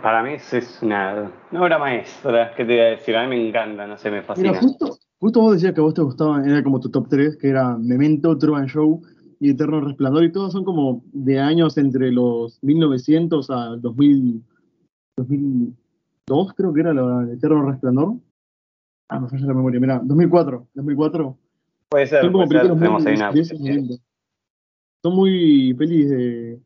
para 0.00 0.22
mí 0.22 0.34
es 0.34 0.78
una, 0.82 1.32
obra 1.52 1.78
maestra, 1.78 2.54
¿qué 2.54 2.64
te 2.64 2.74
iba 2.74 2.84
a 2.84 2.90
decir? 2.90 3.16
A 3.16 3.24
mí 3.24 3.30
me 3.30 3.48
encanta, 3.48 3.86
no 3.86 3.98
sé, 3.98 4.10
me 4.10 4.22
fascina. 4.22 4.50
Mira, 4.50 4.60
justo, 4.60 4.98
justo 5.18 5.40
vos 5.40 5.54
decías 5.54 5.72
que 5.74 5.80
a 5.80 5.84
vos 5.84 5.94
te 5.94 6.02
gustaba, 6.02 6.44
era 6.46 6.62
como 6.62 6.78
tu 6.78 6.90
top 6.90 7.08
3, 7.08 7.36
que 7.38 7.48
era 7.48 7.76
Memento, 7.76 8.38
Truman 8.38 8.66
Show 8.66 9.02
y 9.40 9.50
Eterno 9.50 9.80
Resplandor, 9.80 10.22
y 10.22 10.32
todos 10.32 10.52
son 10.52 10.64
como 10.64 11.02
de 11.12 11.40
años 11.40 11.76
entre 11.76 12.12
los 12.12 12.62
1900 12.62 13.50
a 13.50 13.76
2000, 13.78 14.44
2002, 15.16 16.54
creo 16.54 16.72
que 16.72 16.80
era 16.80 16.90
el 16.92 17.30
Eterno 17.32 17.68
Resplandor. 17.68 18.14
Ah, 19.08 19.18
me 19.18 19.28
falla 19.28 19.46
la 19.46 19.54
memoria. 19.54 19.80
Mira, 19.80 20.00
2004. 20.02 20.68
2004. 20.74 21.36
Puede 21.90 22.06
ser, 22.06 22.32
puede 22.32 22.48
ser. 22.48 22.62
Tenemos 22.62 23.04
ahí 23.04 23.14
una. 23.16 23.32
Son 25.02 25.16
muy 25.16 25.74
pelis 25.74 26.10
de. 26.10 26.60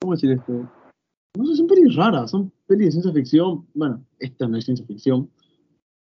¿Cómo 0.00 0.14
decir 0.14 0.32
esto? 0.32 0.52
No 1.36 1.46
sé, 1.46 1.56
son 1.56 1.66
pelis 1.68 1.94
raras, 1.94 2.30
son 2.30 2.52
pelis 2.66 2.86
de 2.86 2.92
ciencia 2.92 3.12
ficción. 3.12 3.66
Bueno, 3.74 4.04
esta 4.18 4.48
no 4.48 4.56
es 4.56 4.64
ciencia 4.64 4.84
ficción, 4.86 5.30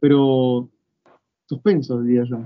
pero 0.00 0.69
suspenso, 1.47 2.00
diría 2.02 2.25
yo. 2.25 2.38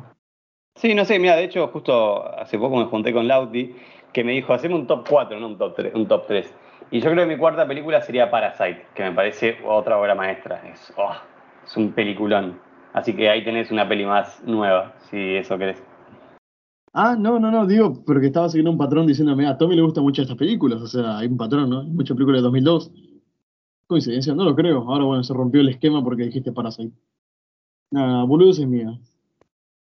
Sí, 0.77 0.95
no 0.95 1.05
sé, 1.05 1.19
mira, 1.19 1.37
de 1.37 1.45
hecho, 1.45 1.69
justo 1.69 2.25
hace 2.39 2.59
poco 2.59 2.77
me 2.77 2.87
junté 2.87 3.13
con 3.13 3.29
Lauti, 3.29 3.75
que 4.13 4.25
me 4.25 4.33
dijo, 4.33 4.53
haceme 4.53 4.75
un 4.75 4.87
top 4.87 5.07
4, 5.09 5.39
no 5.39 5.49
un 5.49 5.59
top 5.59 5.75
3, 5.77 5.95
un 5.95 6.09
top 6.09 6.27
3. 6.27 6.55
Y 6.91 7.01
yo 7.01 7.11
creo 7.11 7.25
que 7.27 7.35
mi 7.35 7.39
cuarta 7.39 7.67
película 7.67 8.01
sería 8.03 8.31
Parasite, 8.31 8.87
que 8.95 9.05
me 9.05 9.13
parece 9.13 9.59
otra 9.65 9.99
obra 9.99 10.15
maestra. 10.15 10.63
Es, 10.69 10.93
oh, 10.97 11.15
es 11.65 11.77
un 11.77 11.93
peliculón. 11.93 12.59
Así 12.93 13.15
que 13.15 13.31
ahí 13.31 13.45
tenés 13.45 13.71
una 13.71 13.89
peli 13.89 14.05
más 14.05 14.43
nueva, 14.45 14.95
si 15.11 15.37
eso 15.37 15.57
querés. 15.59 15.83
Ah, 16.93 17.15
no, 17.17 17.39
no, 17.39 17.51
no, 17.53 17.67
digo, 17.67 18.03
porque 18.05 18.27
estaba 18.27 18.49
siguiendo 18.49 18.73
un 18.73 18.79
patrón 18.79 19.07
diciéndome, 19.07 19.47
a 19.47 19.57
Tommy 19.57 19.77
le 19.77 19.83
gustan 19.83 20.03
mucho 20.03 20.23
estas 20.23 20.37
películas, 20.37 20.83
o 20.83 20.87
sea, 20.89 21.19
hay 21.19 21.29
un 21.29 21.37
patrón, 21.37 21.71
¿no? 21.71 21.81
Hay 21.81 21.87
muchas 21.87 22.17
películas 22.17 22.41
de 22.41 22.45
2002. 22.45 22.91
Coincidencia, 23.87 24.35
no 24.35 24.45
lo 24.45 24.55
creo. 24.57 24.79
Ahora, 24.89 25.05
bueno, 25.05 25.23
se 25.23 25.33
rompió 25.35 25.61
el 25.61 25.69
esquema 25.69 26.03
porque 26.03 26.25
dijiste 26.25 26.53
Parasite. 26.53 26.93
Nada, 27.93 28.25
boludo, 28.25 28.51
es 28.51 28.59
mía. 28.61 28.99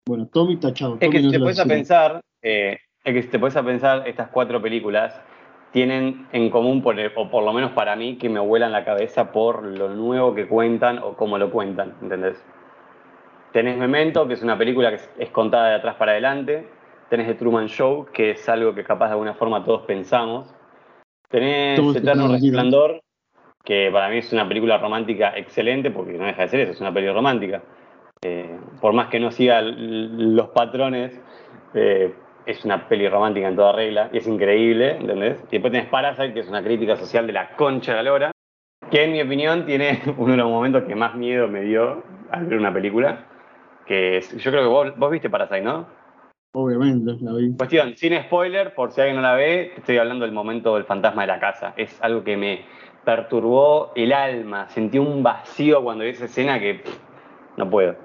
Bueno, 0.06 0.28
Tommy 0.28 0.58
tachado. 0.58 0.96
Es 0.96 1.00
Tommy 1.02 1.12
que 1.12 1.22
no 1.24 1.30
si 1.30 1.36
te 1.38 1.40
puedes 1.40 1.60
a 1.60 1.66
pensar, 1.66 2.22
eh, 2.42 2.78
es 3.04 3.14
que 3.14 3.22
si 3.24 3.30
te 3.30 3.40
puedes 3.40 3.56
a 3.56 3.64
pensar, 3.64 4.08
estas 4.08 4.30
cuatro 4.30 4.62
películas 4.62 5.14
tienen 5.72 6.28
en 6.32 6.50
común, 6.50 6.82
por 6.82 7.00
el- 7.00 7.12
o 7.16 7.30
por 7.30 7.44
lo 7.44 7.52
menos 7.54 7.72
para 7.72 7.96
mí, 7.96 8.18
que 8.18 8.30
me 8.30 8.40
vuelan 8.40 8.72
la 8.72 8.84
cabeza 8.86 9.32
por 9.32 9.64
lo 9.64 9.90
nuevo 9.94 10.36
que 10.36 10.48
cuentan 10.48 11.00
o 11.00 11.16
cómo 11.16 11.38
lo 11.38 11.50
cuentan, 11.50 11.94
¿entendés? 12.02 12.42
Tenés 13.54 13.78
Memento, 13.78 14.28
que 14.28 14.34
es 14.34 14.42
una 14.44 14.58
película 14.58 14.90
que 14.90 14.96
es- 14.96 15.10
es 15.18 15.30
contada 15.30 15.70
de 15.70 15.76
atrás 15.76 15.96
para 15.96 16.12
adelante. 16.14 16.68
Tenés 17.14 17.28
The 17.28 17.36
Truman 17.36 17.68
Show, 17.68 18.08
que 18.12 18.32
es 18.32 18.50
algo 18.50 18.74
que 18.74 18.84
capaz 18.84 19.06
de 19.06 19.12
alguna 19.12 19.36
forma 19.36 19.64
todos 19.64 19.84
pensamos. 19.84 20.52
Tenés 21.30 21.80
Todos 21.80 21.96
Eterno 21.98 22.28
Resplandor, 22.28 23.02
que 23.64 23.92
para 23.94 24.10
mí 24.10 24.18
es 24.18 24.34
una 24.34 24.48
película 24.48 24.80
romántica 24.80 25.32
excelente, 25.38 25.92
porque 25.92 26.14
no 26.14 26.26
deja 26.26 26.42
de 26.42 26.48
ser 26.48 26.60
eso, 26.62 26.72
es 26.72 26.82
una 26.82 26.92
película 26.92 27.14
romántica. 27.14 27.62
Eh, 28.24 28.58
por 28.82 28.94
más 28.94 29.10
que 29.10 29.20
no 29.20 29.30
siga 29.30 29.62
los 29.62 30.50
patrones, 30.50 31.22
eh, 31.76 32.16
es 32.48 32.66
una 32.66 32.88
peli 32.90 33.08
romántica 33.08 33.48
en 33.48 33.58
toda 33.58 33.74
regla, 33.74 34.10
y 34.12 34.18
es 34.18 34.26
increíble, 34.26 34.96
¿entendés? 34.96 35.38
Y 35.50 35.58
después 35.58 35.72
tenés 35.72 35.90
Parasite, 35.90 36.34
que 36.34 36.40
es 36.40 36.50
una 36.50 36.64
crítica 36.64 36.96
social 36.96 37.28
de 37.28 37.34
la 37.34 37.56
concha 37.56 37.92
de 37.92 37.98
la 37.98 38.10
lora, 38.10 38.32
que 38.90 39.04
en 39.04 39.12
mi 39.12 39.22
opinión 39.22 39.68
tiene 39.68 40.02
uno 40.18 40.32
de 40.32 40.38
los 40.38 40.50
momentos 40.50 40.86
que 40.86 40.96
más 40.96 41.14
miedo 41.14 41.48
me 41.48 41.62
dio 41.62 42.02
al 42.32 42.48
ver 42.48 42.58
una 42.58 42.74
película, 42.74 43.28
que 43.86 44.18
es- 44.18 44.36
yo 44.36 44.50
creo 44.50 44.64
que 44.64 44.70
vos, 44.70 44.98
vos 44.98 45.12
viste 45.12 45.30
Parasite, 45.30 45.62
¿no? 45.62 46.02
Obviamente, 46.56 47.18
la 47.22 47.34
vi. 47.34 47.52
Cuestión, 47.56 47.94
sin 47.98 48.14
spoiler, 48.22 48.76
por 48.76 48.92
si 48.92 49.02
alguien 49.02 49.16
no 49.18 49.24
la 49.24 49.34
ve, 49.34 49.72
te 49.74 49.80
estoy 49.82 49.98
hablando 49.98 50.24
del 50.24 50.34
momento 50.34 50.76
del 50.76 50.84
fantasma 50.86 51.24
de 51.24 51.28
la 51.28 51.40
casa. 51.40 51.74
Es 51.76 52.00
algo 52.02 52.24
que 52.24 52.38
me 52.38 52.62
perturbó 53.04 53.92
el 53.96 54.14
alma. 54.14 54.70
Sentí 54.70 55.00
un 55.00 55.24
vacío 55.24 55.84
cuando 55.84 56.04
vi 56.04 56.12
esa 56.12 56.26
escena 56.26 56.60
que 56.60 56.76
pff, 56.76 57.00
no 57.58 57.70
puedo. 57.70 57.96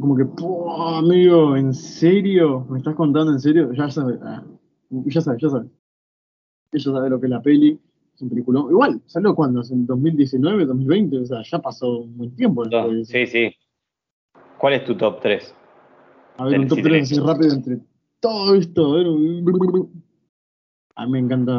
Como 0.00 0.16
que, 0.16 0.24
"Puah, 0.24 0.98
amigo, 0.98 1.56
¿en 1.56 1.74
serio? 1.74 2.66
¿Me 2.70 2.78
estás 2.78 2.94
contando 2.94 3.32
en 3.32 3.38
serio? 3.40 3.70
Ya 3.74 3.90
sabes, 3.90 4.18
ah, 4.22 4.42
ya 4.90 5.20
sabes, 5.20 5.42
ya 5.42 5.48
sabes. 5.50 5.68
Ella 6.72 6.92
sabe 6.92 7.10
lo 7.10 7.20
que 7.20 7.26
es 7.26 7.30
la 7.30 7.42
peli, 7.42 7.78
es 8.14 8.22
un 8.22 8.30
peliculón. 8.30 8.70
Igual, 8.70 9.00
¿salió 9.06 9.34
cuándo? 9.34 9.60
¿En 9.70 9.86
2019, 9.86 10.64
2020? 10.64 11.18
O 11.18 11.24
sea, 11.26 11.42
ya 11.42 11.58
pasó 11.58 11.98
un 11.98 12.16
buen 12.16 12.34
tiempo. 12.34 12.64
eso. 12.64 13.04
Sí, 13.04 13.26
sí. 13.26 13.54
¿Cuál 14.56 14.74
es 14.74 14.84
tu 14.84 14.96
top 14.96 15.20
3? 15.20 15.54
A 16.38 16.44
ver, 16.46 16.60
un 16.60 16.68
top 16.68 16.78
Sí, 16.78 16.82
3 16.84 17.08
sí. 17.08 17.14
así 17.18 17.26
rápido 17.26 17.52
entre 17.54 17.78
todo 18.20 18.54
esto. 18.54 18.96
A, 20.94 21.06
mí 21.06 21.12
me 21.12 21.18
encanta 21.18 21.52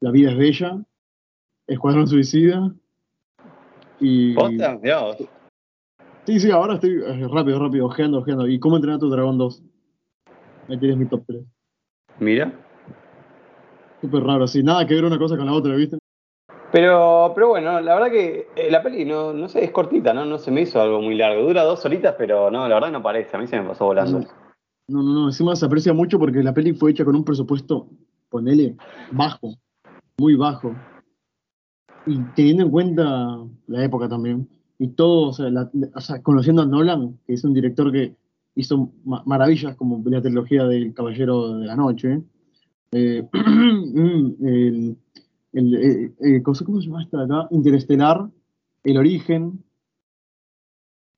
La 0.00 0.10
vida 0.10 0.30
es 0.30 0.38
bella, 0.38 0.82
Escuadrón 1.66 2.06
Suicida. 2.06 2.72
Y. 3.98 4.34
¿Posta? 4.34 4.76
Vos. 4.76 5.16
Sí, 6.26 6.38
sí, 6.38 6.50
ahora 6.50 6.74
estoy 6.74 7.02
eh, 7.02 7.28
rápido, 7.28 7.58
rápido, 7.58 7.86
ojeando, 7.86 8.18
ojeando. 8.18 8.46
¿Y 8.46 8.60
cómo 8.60 8.76
entrenar 8.76 8.98
a 8.98 9.00
tu 9.00 9.10
dragón 9.10 9.38
2? 9.38 9.62
Ahí 10.68 10.78
tienes 10.78 10.96
mi 10.96 11.06
top 11.06 11.24
3. 11.26 11.42
Mira. 12.20 12.52
Súper 14.00 14.22
raro, 14.22 14.46
sí. 14.46 14.62
Nada 14.62 14.86
que 14.86 14.94
ver 14.94 15.04
una 15.04 15.18
cosa 15.18 15.36
con 15.36 15.46
la 15.46 15.52
otra, 15.52 15.74
¿viste? 15.74 15.98
Pero, 16.72 17.32
pero 17.34 17.48
bueno, 17.48 17.80
la 17.80 17.94
verdad 17.94 18.10
que 18.10 18.48
eh, 18.54 18.70
la 18.70 18.82
peli 18.82 19.04
no, 19.04 19.32
no 19.32 19.48
sé, 19.48 19.64
es 19.64 19.72
cortita, 19.72 20.14
¿no? 20.14 20.24
No 20.24 20.38
se 20.38 20.50
me 20.50 20.60
hizo 20.60 20.80
algo 20.80 21.00
muy 21.00 21.16
largo. 21.16 21.42
Dura 21.42 21.64
dos 21.64 21.84
horitas, 21.84 22.14
pero 22.16 22.50
no, 22.50 22.68
la 22.68 22.74
verdad 22.74 22.92
no 22.92 23.02
parece. 23.02 23.36
A 23.36 23.40
mí 23.40 23.46
se 23.46 23.60
me 23.60 23.68
pasó 23.68 23.86
volando. 23.86 24.24
No, 24.90 25.02
no, 25.02 25.12
no. 25.12 25.26
Encima 25.28 25.54
se 25.54 25.64
aprecia 25.66 25.92
mucho 25.92 26.18
porque 26.18 26.42
la 26.42 26.52
peli 26.52 26.72
fue 26.72 26.90
hecha 26.90 27.04
con 27.04 27.14
un 27.14 27.24
presupuesto, 27.24 27.88
ponele, 28.28 28.76
bajo. 29.12 29.54
Muy 30.18 30.34
bajo. 30.34 30.74
Y 32.06 32.18
teniendo 32.34 32.64
en 32.64 32.70
cuenta 32.70 33.38
la 33.68 33.84
época 33.84 34.08
también. 34.08 34.48
Y 34.78 34.88
todo, 34.88 35.28
o 35.28 35.32
sea, 36.00 36.22
conociendo 36.22 36.62
a 36.62 36.66
Nolan, 36.66 37.18
que 37.26 37.34
es 37.34 37.44
un 37.44 37.54
director 37.54 37.92
que 37.92 38.16
hizo 38.56 38.90
ma- 39.04 39.22
maravillas 39.26 39.76
como 39.76 40.02
la 40.06 40.20
trilogía 40.22 40.64
del 40.64 40.92
Caballero 40.94 41.58
de 41.58 41.66
la 41.66 41.76
Noche. 41.76 42.22
eh, 42.92 43.28
el, 43.32 44.96
el, 45.52 45.74
eh, 45.74 46.12
eh, 46.20 46.42
¿cómo 46.42 46.54
se 46.54 46.64
llama 46.64 47.02
esta 47.02 47.22
acá? 47.22 47.46
Interestelar, 47.50 48.28
El 48.82 48.96
Origen. 48.96 49.62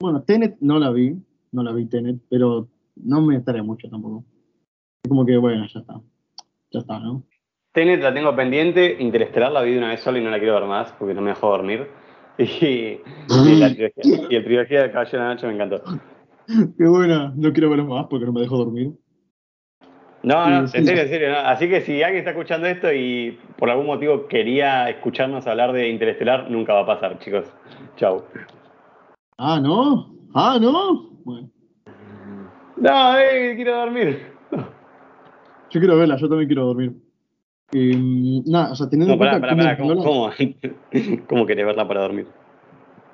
Bueno, 0.01 0.23
Tenet 0.23 0.57
no 0.61 0.79
la 0.79 0.91
vi, 0.91 1.17
no 1.53 1.63
la 1.63 1.73
vi 1.73 1.87
Tenet, 1.87 2.21
pero 2.29 2.69
no 2.97 3.21
me 3.23 3.37
estaré 3.37 3.63
mucho 3.63 3.89
tampoco. 3.89 4.25
Es 5.03 5.09
como 5.09 5.27
que, 5.27 5.37
bueno, 5.37 5.67
ya 5.67 5.81
está. 5.81 6.01
Ya 6.71 6.81
está, 6.81 6.99
¿no? 6.99 7.25
Tenet 7.73 8.03
la 8.03 8.13
tengo 8.13 8.37
pendiente, 8.37 8.97
Interestelar 9.01 9.51
la 9.51 9.63
vi 9.63 9.73
de 9.73 9.79
una 9.79 9.89
vez 9.89 10.01
sola 10.01 10.19
y 10.19 10.25
no 10.25 10.31
la 10.31 10.39
quiero 10.39 10.55
ver 10.55 10.65
más 10.65 10.93
porque 10.93 11.15
no 11.15 11.23
me 11.23 11.31
dejó 11.31 11.49
dormir. 11.49 11.89
Y, 12.39 12.99
y 13.29 13.57
la 13.57 13.69
trilogía, 13.69 14.27
y 14.31 14.35
el 14.35 14.45
trilogía 14.45 14.83
del 14.83 14.91
Caballero 14.91 15.19
de 15.19 15.25
la 15.29 15.35
Noche 15.35 15.47
me 15.47 15.53
encantó. 15.53 15.83
Qué 16.79 16.85
buena, 16.89 17.33
no 17.37 17.53
quiero 17.53 17.69
ver 17.69 17.85
más 17.85 18.07
porque 18.07 18.25
no 18.25 18.33
me 18.33 18.41
dejo 18.41 18.57
dormir. 18.57 18.93
No, 20.23 20.49
no, 20.49 20.61
en 20.61 20.69
serio, 20.69 21.03
en 21.03 21.09
serio. 21.09 21.31
no. 21.31 21.39
Así 21.39 21.69
que 21.69 21.81
si 21.83 22.03
alguien 22.03 22.21
está 22.21 22.31
escuchando 22.31 22.67
esto 22.67 22.93
y 22.93 23.39
por 23.59 23.71
algún 23.71 23.87
motivo 23.87 24.29
quería 24.29 24.89
escucharnos 24.89 25.47
hablar 25.47 25.73
de 25.73 25.89
Interestelar, 25.89 26.51
nunca 26.51 26.75
va 26.75 26.81
a 26.81 26.87
pasar, 26.87 27.19
chicos. 27.19 27.53
Chau. 27.97 28.25
Ah, 29.37 29.61
¿no? 29.61 30.15
Ah, 30.35 30.59
¿no? 30.61 31.11
Bueno, 31.25 31.51
No, 32.83 33.17
eh, 33.19 33.53
quiero 33.55 33.77
dormir. 33.77 34.19
yo 34.51 35.81
quiero 35.81 35.97
verla, 35.97 36.17
yo 36.17 36.29
también 36.29 36.49
quiero 36.49 36.67
dormir. 36.67 36.93
Eh, 37.73 38.43
nada, 38.47 38.73
o 38.73 38.75
sea, 38.77 38.89
teniendo 38.89 39.15
No, 39.15 39.15
en 39.15 39.19
pará, 39.21 39.41
cuenta 39.41 39.47
pará, 39.57 39.77
pará. 39.77 39.77
cómo 39.79 39.89
¿Cómo, 40.03 40.29
Nolan- 40.29 40.57
cómo, 40.93 41.27
cómo 41.29 41.47
querés 41.47 41.65
verla 41.65 41.87
para 41.87 42.03
dormir? 42.03 42.27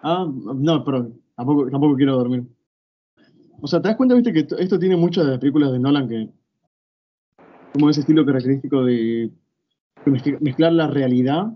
Ah, 0.03 0.27
no, 0.27 0.85
perdón, 0.85 1.21
tampoco, 1.37 1.69
tampoco 1.71 1.97
quiero 1.97 2.17
dormir. 2.17 2.45
O 3.61 3.67
sea, 3.67 3.83
¿te 3.83 3.89
das 3.89 3.97
cuenta, 3.97 4.15
viste, 4.15 4.33
que 4.33 4.41
esto, 4.41 4.57
esto 4.57 4.79
tiene 4.79 4.97
muchas 4.97 5.25
de 5.27 5.33
las 5.33 5.41
películas 5.41 5.71
de 5.73 5.79
Nolan 5.79 6.09
que. 6.09 6.29
como 7.73 7.91
ese 7.91 8.01
estilo 8.01 8.25
característico 8.25 8.85
de, 8.85 9.31
de 10.05 10.13
mezcl- 10.13 10.41
mezclar 10.41 10.73
la 10.73 10.87
realidad 10.87 11.47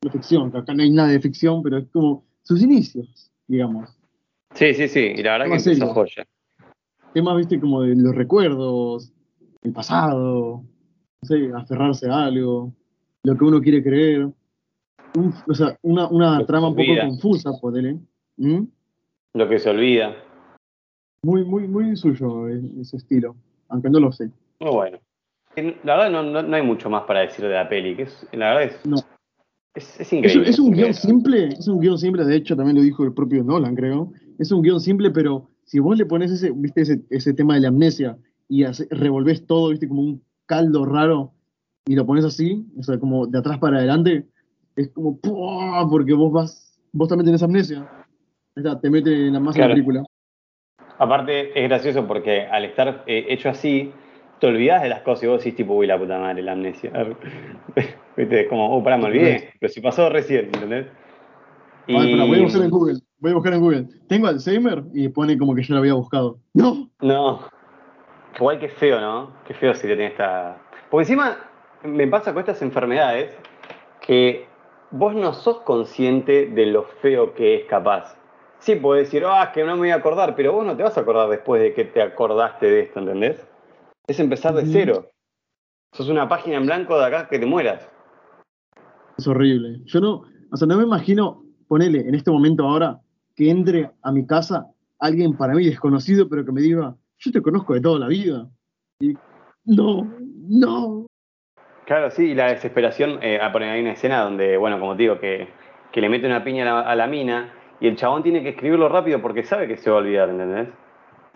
y 0.00 0.06
la 0.06 0.12
ficción, 0.12 0.52
que 0.52 0.58
acá 0.58 0.74
no 0.74 0.82
hay 0.82 0.90
nada 0.90 1.08
de 1.08 1.20
ficción, 1.20 1.62
pero 1.62 1.78
es 1.78 1.88
como 1.90 2.24
sus 2.42 2.62
inicios, 2.62 3.32
digamos. 3.46 3.98
Sí, 4.54 4.72
sí, 4.74 4.88
sí. 4.88 5.00
Y 5.16 5.22
la 5.22 5.32
verdad 5.32 5.46
que 5.46 5.50
empezó 5.52 5.70
serio. 5.74 5.86
joya. 5.94 6.26
Temas, 7.18 7.36
viste, 7.36 7.58
como 7.58 7.82
de 7.82 7.96
los 7.96 8.14
recuerdos, 8.14 9.12
el 9.64 9.72
pasado, 9.72 10.62
no 11.20 11.26
sé, 11.26 11.50
aferrarse 11.52 12.08
a 12.08 12.26
algo, 12.26 12.72
lo 13.24 13.36
que 13.36 13.44
uno 13.44 13.60
quiere 13.60 13.82
creer. 13.82 14.28
Un- 15.16 15.34
o 15.48 15.52
sea, 15.52 15.76
una, 15.82 16.06
una 16.06 16.46
trama 16.46 16.68
un 16.68 16.76
poco 16.76 16.92
confusa, 17.08 17.50
ponele. 17.60 17.98
¿Mm? 18.36 18.62
Lo 19.34 19.48
que 19.48 19.58
se 19.58 19.68
olvida. 19.68 20.14
Muy, 21.24 21.44
muy, 21.44 21.66
muy 21.66 21.96
suyo 21.96 22.48
eh, 22.48 22.62
ese 22.80 22.98
estilo, 22.98 23.34
aunque 23.68 23.90
no 23.90 23.98
lo 23.98 24.12
sé. 24.12 24.30
Muy 24.60 24.70
bueno. 24.70 24.98
La 25.82 25.96
verdad 25.96 26.10
no, 26.12 26.22
no, 26.22 26.40
no 26.40 26.54
hay 26.54 26.62
mucho 26.62 26.88
más 26.88 27.02
para 27.02 27.22
decir 27.22 27.44
de 27.44 27.52
la 27.54 27.68
peli, 27.68 27.96
que 27.96 28.02
es, 28.02 28.28
la 28.30 28.54
verdad 28.54 28.62
es, 28.62 28.86
No. 28.86 28.98
es, 29.74 29.88
es 29.94 30.00
Es, 30.02 30.12
increíble. 30.12 30.50
es 30.50 30.58
un 30.60 30.70
guion 30.70 30.94
simple, 30.94 31.48
es 31.48 31.66
un 31.66 31.80
guion 31.80 31.98
simple, 31.98 32.24
de 32.24 32.36
hecho 32.36 32.54
también 32.54 32.76
lo 32.76 32.82
dijo 32.84 33.02
el 33.02 33.12
propio 33.12 33.42
Nolan, 33.42 33.74
creo. 33.74 34.12
Es 34.38 34.52
un 34.52 34.62
guion 34.62 34.78
simple, 34.78 35.10
pero 35.10 35.50
si 35.68 35.78
vos 35.80 35.98
le 35.98 36.06
pones 36.06 36.30
ese, 36.30 36.50
viste, 36.50 36.80
ese, 36.80 37.02
ese 37.10 37.34
tema 37.34 37.54
de 37.54 37.60
la 37.60 37.68
amnesia 37.68 38.16
y 38.48 38.64
hace- 38.64 38.88
revolvés 38.90 39.46
todo, 39.46 39.68
viste, 39.68 39.86
como 39.86 40.00
un 40.00 40.22
caldo 40.46 40.86
raro 40.86 41.32
y 41.86 41.94
lo 41.94 42.06
pones 42.06 42.24
así, 42.24 42.66
o 42.78 42.82
sea, 42.82 42.98
como 42.98 43.26
de 43.26 43.38
atrás 43.38 43.58
para 43.58 43.76
adelante, 43.76 44.26
es 44.76 44.88
como 44.88 45.18
¡pua! 45.18 45.86
porque 45.90 46.14
vos 46.14 46.32
vas, 46.32 46.80
vos 46.92 47.08
también 47.08 47.26
tenés 47.26 47.42
amnesia. 47.42 47.86
Está, 48.56 48.80
te 48.80 48.88
mete 48.88 49.26
en 49.26 49.34
la 49.34 49.40
masa 49.40 49.58
de 49.58 49.58
Claro. 49.58 49.68
la 49.68 49.74
película. 49.74 50.04
Aparte, 50.98 51.50
es 51.62 51.68
gracioso 51.68 52.06
porque 52.06 52.42
al 52.46 52.64
estar 52.64 53.04
eh, 53.06 53.26
hecho 53.28 53.50
así, 53.50 53.92
te 54.40 54.46
olvidás 54.46 54.82
de 54.82 54.88
las 54.88 55.02
cosas 55.02 55.24
y 55.24 55.26
vos 55.26 55.38
decís, 55.44 55.54
tipo, 55.56 55.74
uy, 55.74 55.86
la 55.86 55.98
puta 55.98 56.18
madre, 56.18 56.42
la 56.42 56.52
amnesia. 56.52 56.90
Viste, 58.16 58.48
como, 58.48 58.74
oh, 58.74 58.82
pará, 58.82 58.96
me 58.96 59.04
olvidé. 59.04 59.50
Pero 59.60 59.70
si 59.72 59.80
pasó 59.80 60.08
recién, 60.08 60.46
¿entendés? 60.46 60.86
Ver, 61.86 61.96
espera, 61.96 62.24
voy 62.24 62.38
a 62.38 62.42
buscar 62.42 62.62
en 62.62 62.70
Google. 62.70 62.98
Voy 63.18 63.32
a 63.32 63.34
buscar 63.34 63.52
en 63.54 63.60
Google. 63.60 63.88
Tengo 64.08 64.28
Alzheimer 64.28 64.84
y 64.94 65.08
pone 65.08 65.38
como 65.38 65.54
que 65.54 65.62
yo 65.62 65.74
lo 65.74 65.80
había 65.80 65.94
buscado. 65.94 66.38
No. 66.54 66.90
No. 67.00 67.40
Igual 68.36 68.58
que 68.60 68.68
feo, 68.68 69.00
¿no? 69.00 69.32
Qué 69.46 69.54
feo 69.54 69.74
si 69.74 69.86
tiene 69.86 70.06
esta. 70.06 70.58
Porque 70.90 71.02
encima 71.02 71.36
me 71.82 72.06
pasa 72.06 72.32
con 72.32 72.40
estas 72.40 72.62
enfermedades 72.62 73.36
que 74.00 74.46
vos 74.90 75.14
no 75.14 75.32
sos 75.32 75.60
consciente 75.60 76.46
de 76.46 76.66
lo 76.66 76.84
feo 77.02 77.34
que 77.34 77.56
es 77.56 77.64
capaz. 77.66 78.16
Sí, 78.60 78.74
puedes 78.74 79.06
decir, 79.06 79.24
ah, 79.26 79.44
es 79.44 79.50
que 79.50 79.64
no 79.64 79.74
me 79.74 79.80
voy 79.80 79.90
a 79.90 79.96
acordar, 79.96 80.34
pero 80.34 80.52
vos 80.52 80.66
no 80.66 80.76
te 80.76 80.82
vas 80.82 80.96
a 80.96 81.00
acordar 81.00 81.28
después 81.28 81.62
de 81.62 81.74
que 81.74 81.84
te 81.84 82.02
acordaste 82.02 82.66
de 82.66 82.80
esto, 82.80 83.00
¿entendés? 83.00 83.46
Es 84.06 84.18
empezar 84.18 84.54
de 84.54 84.66
cero. 84.66 85.10
Sos 85.92 86.08
una 86.08 86.28
página 86.28 86.56
en 86.56 86.66
blanco 86.66 86.98
de 86.98 87.06
acá 87.06 87.28
que 87.28 87.38
te 87.38 87.46
mueras. 87.46 87.88
Es 89.16 89.26
horrible. 89.26 89.80
Yo 89.84 90.00
no, 90.00 90.22
o 90.50 90.56
sea, 90.56 90.66
no 90.66 90.76
me 90.76 90.84
imagino, 90.84 91.44
ponele 91.68 92.00
en 92.00 92.14
este 92.14 92.30
momento 92.30 92.64
ahora, 92.64 93.00
que 93.38 93.50
entre 93.50 93.88
a 94.02 94.10
mi 94.10 94.26
casa 94.26 94.66
alguien 94.98 95.36
para 95.36 95.54
mí 95.54 95.64
desconocido, 95.64 96.28
pero 96.28 96.44
que 96.44 96.50
me 96.50 96.60
diga, 96.60 96.96
yo 97.18 97.30
te 97.30 97.40
conozco 97.40 97.72
de 97.72 97.80
toda 97.80 98.00
la 98.00 98.08
vida. 98.08 98.50
Y 98.98 99.14
no, 99.64 100.12
no. 100.48 101.06
Claro, 101.86 102.10
sí, 102.10 102.30
y 102.30 102.34
la 102.34 102.48
desesperación, 102.48 103.20
eh, 103.22 103.38
ah, 103.40 103.52
ahí 103.54 103.80
una 103.80 103.92
escena 103.92 104.22
donde, 104.22 104.56
bueno, 104.56 104.80
como 104.80 104.96
te 104.96 105.04
digo, 105.04 105.20
que, 105.20 105.48
que 105.92 106.00
le 106.00 106.08
mete 106.08 106.26
una 106.26 106.42
piña 106.42 106.64
a 106.64 106.66
la, 106.66 106.80
a 106.80 106.96
la 106.96 107.06
mina 107.06 107.54
y 107.80 107.86
el 107.86 107.94
chabón 107.94 108.24
tiene 108.24 108.42
que 108.42 108.48
escribirlo 108.48 108.88
rápido 108.88 109.22
porque 109.22 109.44
sabe 109.44 109.68
que 109.68 109.76
se 109.76 109.88
va 109.88 109.98
a 109.98 110.00
olvidar, 110.00 110.28
¿entendés? 110.30 110.70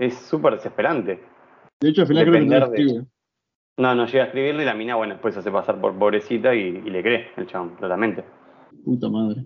Es 0.00 0.14
súper 0.26 0.54
desesperante. 0.54 1.20
De 1.80 1.88
hecho, 1.88 2.00
al 2.00 2.08
final 2.08 2.24
creo 2.24 2.40
que 2.40 2.46
no 2.46 2.68
de-. 2.68 3.06
No, 3.78 3.94
no 3.94 4.06
llega 4.06 4.24
a 4.24 4.26
escribirle 4.26 4.64
y 4.64 4.66
la 4.66 4.74
mina, 4.74 4.96
bueno, 4.96 5.14
después 5.14 5.34
se 5.34 5.40
hace 5.40 5.52
pasar 5.52 5.80
por 5.80 5.96
pobrecita 5.96 6.52
y, 6.52 6.82
y 6.84 6.90
le 6.90 7.00
cree 7.00 7.28
el 7.36 7.46
chabón, 7.46 7.76
totalmente. 7.76 8.24
Puta 8.84 9.08
madre. 9.08 9.44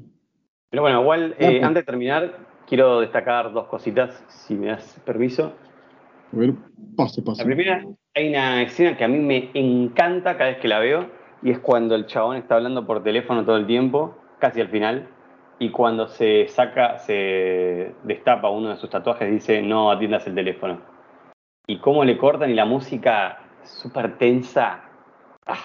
Pero 0.71 0.83
bueno, 0.83 1.01
igual, 1.01 1.35
eh, 1.39 1.63
antes 1.63 1.83
de 1.83 1.87
terminar, 1.87 2.39
quiero 2.67 3.01
destacar 3.01 3.53
dos 3.53 3.67
cositas, 3.67 4.25
si 4.29 4.55
me 4.55 4.69
das 4.69 5.01
permiso. 5.05 5.53
A 6.33 6.37
ver, 6.37 6.55
pase, 6.97 7.23
pase. 7.23 7.43
La 7.43 7.47
primera, 7.47 7.85
hay 8.15 8.29
una 8.29 8.63
escena 8.63 8.97
que 8.97 9.05
a 9.05 9.09
mí 9.09 9.19
me 9.19 9.51
encanta 9.55 10.37
cada 10.37 10.51
vez 10.51 10.59
que 10.59 10.69
la 10.69 10.79
veo, 10.79 11.07
y 11.43 11.51
es 11.51 11.59
cuando 11.61 11.95
el 11.95 12.07
chabón 12.07 12.37
está 12.37 12.57
hablando 12.57 12.87
por 12.87 13.03
teléfono 13.03 13.45
todo 13.45 13.57
el 13.57 13.67
tiempo, 13.67 14.17
casi 14.39 14.61
al 14.61 14.69
final, 14.69 15.09
y 15.59 15.71
cuando 15.71 16.09
se 16.09 16.49
saca, 16.49 16.99
se 16.99 17.95
destapa 18.05 18.51
uno 18.51 18.71
de 18.71 18.77
sus 18.77 18.91
tatuajes, 18.91 19.31
dice, 19.31 19.63
no 19.63 19.91
atiendas 19.91 20.27
el 20.27 20.35
teléfono. 20.35 20.81
Y 21.67 21.79
cómo 21.79 22.05
le 22.05 22.19
cortan 22.19 22.51
y 22.51 22.55
la 22.55 22.65
música 22.65 23.39
súper 23.65 24.19
tensa. 24.19 24.85
Ah, 25.47 25.59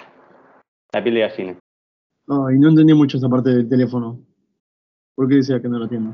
la 0.93 1.03
piel 1.03 1.15
de 1.15 1.21
gallina. 1.21 1.55
Ay, 2.27 2.57
no 2.59 2.69
entendí 2.69 2.93
mucho 2.93 3.17
esa 3.17 3.29
parte 3.29 3.49
del 3.49 3.69
teléfono. 3.69 4.19
¿Por 5.15 5.27
qué 5.27 5.35
decía 5.35 5.61
que 5.61 5.67
no 5.67 5.77
lo 5.79 5.85
atiendo? 5.85 6.13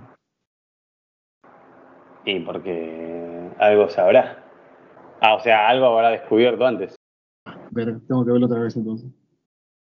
Y 2.26 2.40
porque 2.42 3.50
algo 3.60 3.90
sabrá. 3.90 4.44
Ah, 5.22 5.36
o 5.36 5.40
sea, 5.40 5.68
algo 5.70 5.86
habrá 5.86 6.10
descubierto 6.10 6.66
antes. 6.66 6.96
Ver, 7.72 8.00
tengo 8.08 8.26
que 8.26 8.32
verlo 8.32 8.48
otra 8.48 8.60
vez 8.60 8.76
entonces. 8.76 9.10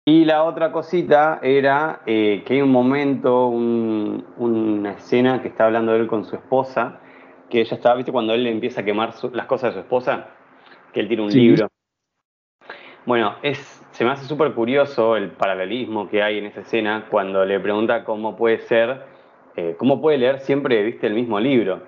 Y 0.07 0.25
la 0.25 0.44
otra 0.44 0.73
cosita 0.73 1.38
era 1.42 2.01
eh, 2.07 2.42
que 2.47 2.55
hay 2.55 2.62
un 2.62 2.71
momento, 2.71 3.49
un- 3.49 4.25
una 4.38 4.92
escena 4.92 5.42
que 5.42 5.49
está 5.49 5.66
hablando 5.66 5.94
él 5.94 6.07
con 6.07 6.25
su 6.25 6.37
esposa, 6.37 7.01
que 7.51 7.61
ella 7.61 7.77
estaba, 7.77 7.97
¿viste? 7.97 8.12
Cuando 8.12 8.33
él 8.33 8.44
le 8.44 8.51
empieza 8.51 8.81
a 8.81 8.85
quemar 8.85 9.12
su- 9.12 9.31
las 9.31 9.47
cosas 9.47 9.71
de 9.75 9.81
su 9.81 9.85
esposa, 9.85 10.29
que 10.92 11.01
él 11.01 11.09
tiene 11.09 11.25
un 11.25 11.31
Sí. 11.31 11.40
libro. 11.40 11.68
Bueno, 13.05 13.35
es, 13.42 13.78
se 13.99 14.05
me 14.05 14.13
hace 14.13 14.27
súper 14.27 14.55
curioso 14.55 15.17
el 15.17 15.33
paralelismo 15.33 16.09
que 16.09 16.23
hay 16.23 16.39
en 16.39 16.47
esa 16.47 16.61
escena 16.61 17.09
cuando 17.11 17.45
le 17.45 17.59
pregunta 17.59 18.05
cómo 18.05 18.37
puede 18.37 18.61
ser, 18.61 19.03
eh, 19.57 19.75
cómo 19.77 20.01
puede 20.01 20.19
leer 20.19 20.39
siempre, 20.39 20.85
¿viste? 20.85 21.09
El 21.09 21.15
mismo 21.15 21.41
libro. 21.41 21.83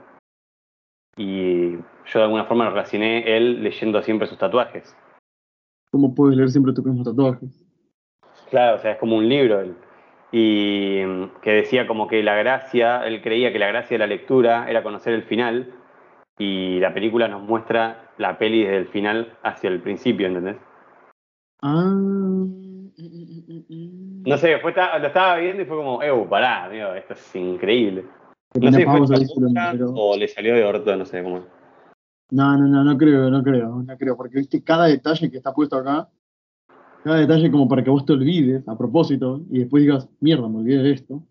Y 1.16 1.76
yo 1.76 2.18
de 2.18 2.22
alguna 2.22 2.46
forma 2.46 2.64
lo 2.64 2.70
relacioné 2.70 3.36
él 3.36 3.62
leyendo 3.62 4.02
siempre 4.02 4.26
sus 4.26 4.38
tatuajes. 4.38 4.96
¿Cómo 5.92 6.12
puedes 6.12 6.36
leer 6.36 6.50
siempre 6.50 6.72
tus 6.72 6.84
mismos 6.84 7.06
tatuajes? 7.06 7.64
Claro, 8.50 8.78
o 8.78 8.80
sea, 8.80 8.90
es 8.90 8.98
como 8.98 9.14
un 9.14 9.28
libro. 9.28 9.60
él. 9.60 9.76
Y 10.32 11.02
mm, 11.06 11.40
que 11.42 11.52
decía 11.52 11.86
como 11.86 12.08
que 12.08 12.24
la 12.24 12.34
gracia, 12.34 13.06
él 13.06 13.22
creía 13.22 13.52
que 13.52 13.60
la 13.60 13.68
gracia 13.68 13.94
de 13.94 13.98
la 13.98 14.08
lectura 14.08 14.68
era 14.68 14.82
conocer 14.82 15.14
el 15.14 15.22
final, 15.22 15.72
y 16.40 16.80
la 16.80 16.92
película 16.92 17.28
nos 17.28 17.42
muestra 17.42 18.10
la 18.18 18.36
peli 18.36 18.64
desde 18.64 18.78
el 18.78 18.88
final 18.88 19.36
hacia 19.44 19.68
el 19.70 19.80
principio, 19.80 20.26
¿entendés? 20.26 20.56
Ah. 21.62 21.94
mm, 21.94 22.92
mm, 22.96 23.44
mm, 23.48 23.64
mm. 23.68 24.22
No 24.26 24.36
sé, 24.38 24.48
después 24.48 24.74
lo 24.76 25.06
estaba 25.06 25.36
viendo 25.36 25.62
y 25.62 25.66
fue 25.66 25.76
como, 25.76 26.02
eh, 26.02 26.10
pará, 26.28 26.64
amigo, 26.64 26.92
esto 26.94 27.14
es 27.14 27.36
increíble. 27.36 28.04
O 29.94 30.16
le 30.16 30.28
salió 30.28 30.54
de 30.54 30.64
orto, 30.64 30.96
no 30.96 31.04
sé 31.04 31.22
cómo. 31.22 31.44
No, 32.30 32.56
no, 32.56 32.66
no, 32.66 32.84
no 32.84 32.96
creo, 32.96 33.30
no 33.30 33.42
creo, 33.42 33.82
no 33.82 33.96
creo, 33.96 34.16
porque 34.16 34.38
viste 34.38 34.62
cada 34.62 34.86
detalle 34.86 35.30
que 35.30 35.36
está 35.36 35.52
puesto 35.52 35.76
acá, 35.76 36.08
cada 37.02 37.16
detalle 37.16 37.50
como 37.50 37.68
para 37.68 37.82
que 37.82 37.90
vos 37.90 38.04
te 38.04 38.12
olvides 38.12 38.66
a 38.68 38.76
propósito 38.76 39.40
y 39.50 39.60
después 39.60 39.82
digas, 39.82 40.08
mierda, 40.20 40.48
me 40.48 40.58
olvidé 40.58 40.82
de 40.82 40.92
esto. 40.92 41.22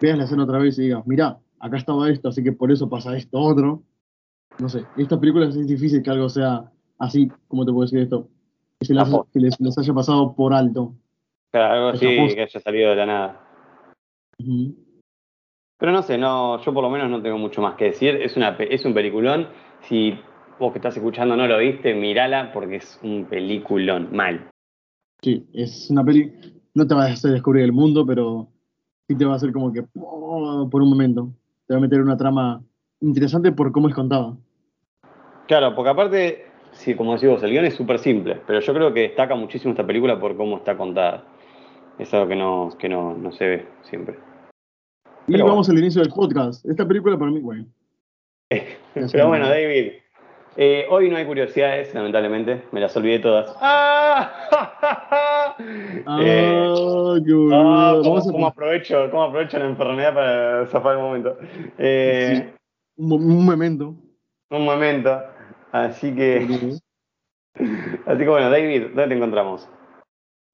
Veas 0.00 0.18
la 0.18 0.24
escena 0.24 0.44
otra 0.44 0.58
vez 0.58 0.78
y 0.78 0.82
digas, 0.82 1.06
mirá, 1.06 1.38
acá 1.58 1.76
estaba 1.78 2.10
esto, 2.10 2.28
así 2.28 2.42
que 2.42 2.52
por 2.52 2.70
eso 2.72 2.88
pasa 2.88 3.16
esto 3.16 3.38
otro. 3.38 3.82
No 4.58 4.68
sé, 4.68 4.84
esta 4.96 5.18
película 5.18 5.46
es 5.46 5.66
difícil 5.66 6.02
que 6.02 6.10
algo 6.10 6.28
sea 6.28 6.70
así, 6.98 7.30
¿cómo 7.48 7.64
te 7.64 7.72
puedo 7.72 7.84
decir 7.84 8.00
esto? 8.00 8.28
Que, 8.82 8.86
se 8.86 8.94
les, 8.94 9.08
Apo- 9.08 9.28
que 9.32 9.38
les, 9.38 9.60
les 9.60 9.78
haya 9.78 9.94
pasado 9.94 10.34
por 10.34 10.52
alto. 10.52 10.94
Claro, 11.52 11.74
algo 11.74 11.88
así 11.90 12.34
que 12.34 12.42
haya 12.42 12.60
salido 12.60 12.90
de 12.90 12.96
la 12.96 13.06
nada. 13.06 13.40
Pero 15.78 15.92
no 15.92 16.02
sé, 16.02 16.18
no, 16.18 16.60
yo 16.60 16.74
por 16.74 16.82
lo 16.82 16.90
menos 16.90 17.08
no 17.08 17.22
tengo 17.22 17.38
mucho 17.38 17.62
más 17.62 17.76
que 17.76 17.86
decir. 17.86 18.16
Es, 18.16 18.36
una, 18.36 18.56
es 18.58 18.84
un 18.84 18.92
peliculón. 18.92 19.46
Si 19.82 20.18
vos 20.58 20.72
que 20.72 20.78
estás 20.78 20.96
escuchando 20.96 21.36
no 21.36 21.46
lo 21.46 21.58
viste, 21.58 21.94
mirala 21.94 22.52
porque 22.52 22.76
es 22.76 22.98
un 23.04 23.26
peliculón. 23.26 24.08
Mal. 24.12 24.48
Sí, 25.22 25.46
es 25.52 25.88
una 25.90 26.04
peli, 26.04 26.32
no 26.74 26.84
te 26.84 26.94
va 26.94 27.04
a 27.04 27.12
hacer 27.12 27.30
descubrir 27.30 27.62
el 27.62 27.72
mundo, 27.72 28.04
pero 28.04 28.48
sí 29.06 29.16
te 29.16 29.24
va 29.24 29.34
a 29.34 29.36
hacer 29.36 29.52
como 29.52 29.72
que, 29.72 29.84
oh, 30.00 30.68
por 30.68 30.82
un 30.82 30.90
momento, 30.90 31.32
te 31.68 31.74
va 31.74 31.78
a 31.78 31.82
meter 31.82 32.00
una 32.00 32.16
trama 32.16 32.60
interesante 33.00 33.52
por 33.52 33.70
cómo 33.70 33.88
es 33.88 33.94
contada. 33.94 34.36
Claro, 35.46 35.74
porque 35.76 35.90
aparte, 35.90 36.51
sí, 36.72 36.94
como 36.94 37.14
decís 37.14 37.28
vos, 37.28 37.42
el 37.42 37.50
guion 37.50 37.64
es 37.64 37.74
súper 37.74 37.98
simple, 37.98 38.40
pero 38.46 38.60
yo 38.60 38.74
creo 38.74 38.92
que 38.92 39.00
destaca 39.02 39.34
muchísimo 39.34 39.72
esta 39.72 39.86
película 39.86 40.18
por 40.18 40.36
cómo 40.36 40.56
está 40.58 40.76
contada. 40.76 41.24
Es 41.98 42.12
algo 42.14 42.28
que 42.28 42.36
no, 42.36 42.70
que 42.78 42.88
no, 42.88 43.14
no 43.14 43.32
se 43.32 43.46
ve 43.46 43.66
siempre. 43.82 44.16
Y 45.28 45.32
Pero 45.32 45.46
vamos 45.46 45.68
al 45.68 45.78
inicio 45.78 46.02
del 46.02 46.10
podcast. 46.12 46.64
Esta 46.66 46.86
película 46.86 47.16
para 47.18 47.30
mí, 47.30 47.40
bueno, 47.40 47.66
Pero 49.12 49.28
bueno, 49.28 49.48
David, 49.48 49.92
eh, 50.56 50.86
hoy 50.90 51.08
no 51.08 51.16
hay 51.16 51.24
curiosidades, 51.24 51.94
lamentablemente, 51.94 52.62
me 52.72 52.80
las 52.80 52.94
olvidé 52.96 53.18
todas. 53.20 53.54
¡Ah! 53.60 55.54
Eh, 55.58 56.66
ah, 56.68 57.14
qué 57.24 57.32
boludo. 57.32 57.54
Ah, 57.54 57.92
¿cómo, 57.98 58.02
Vamos 58.10 58.28
a- 58.28 58.32
cómo 58.32 58.46
aprovecho, 58.46 59.10
cómo 59.10 59.22
aprovecho 59.24 59.58
la 59.58 59.66
enfermedad 59.66 60.14
para 60.14 60.66
zafar 60.66 60.96
el 60.96 61.02
momento? 61.02 61.38
Eh, 61.78 62.52
un, 62.96 63.08
mo- 63.08 63.16
un 63.16 63.44
momento. 63.46 63.94
Un 64.50 64.64
momento. 64.64 65.22
Así 65.72 66.14
que, 66.14 66.78
así 68.06 68.18
que 68.18 68.28
bueno, 68.28 68.50
David, 68.50 68.88
¿dónde 68.88 69.08
te 69.08 69.14
encontramos? 69.14 69.68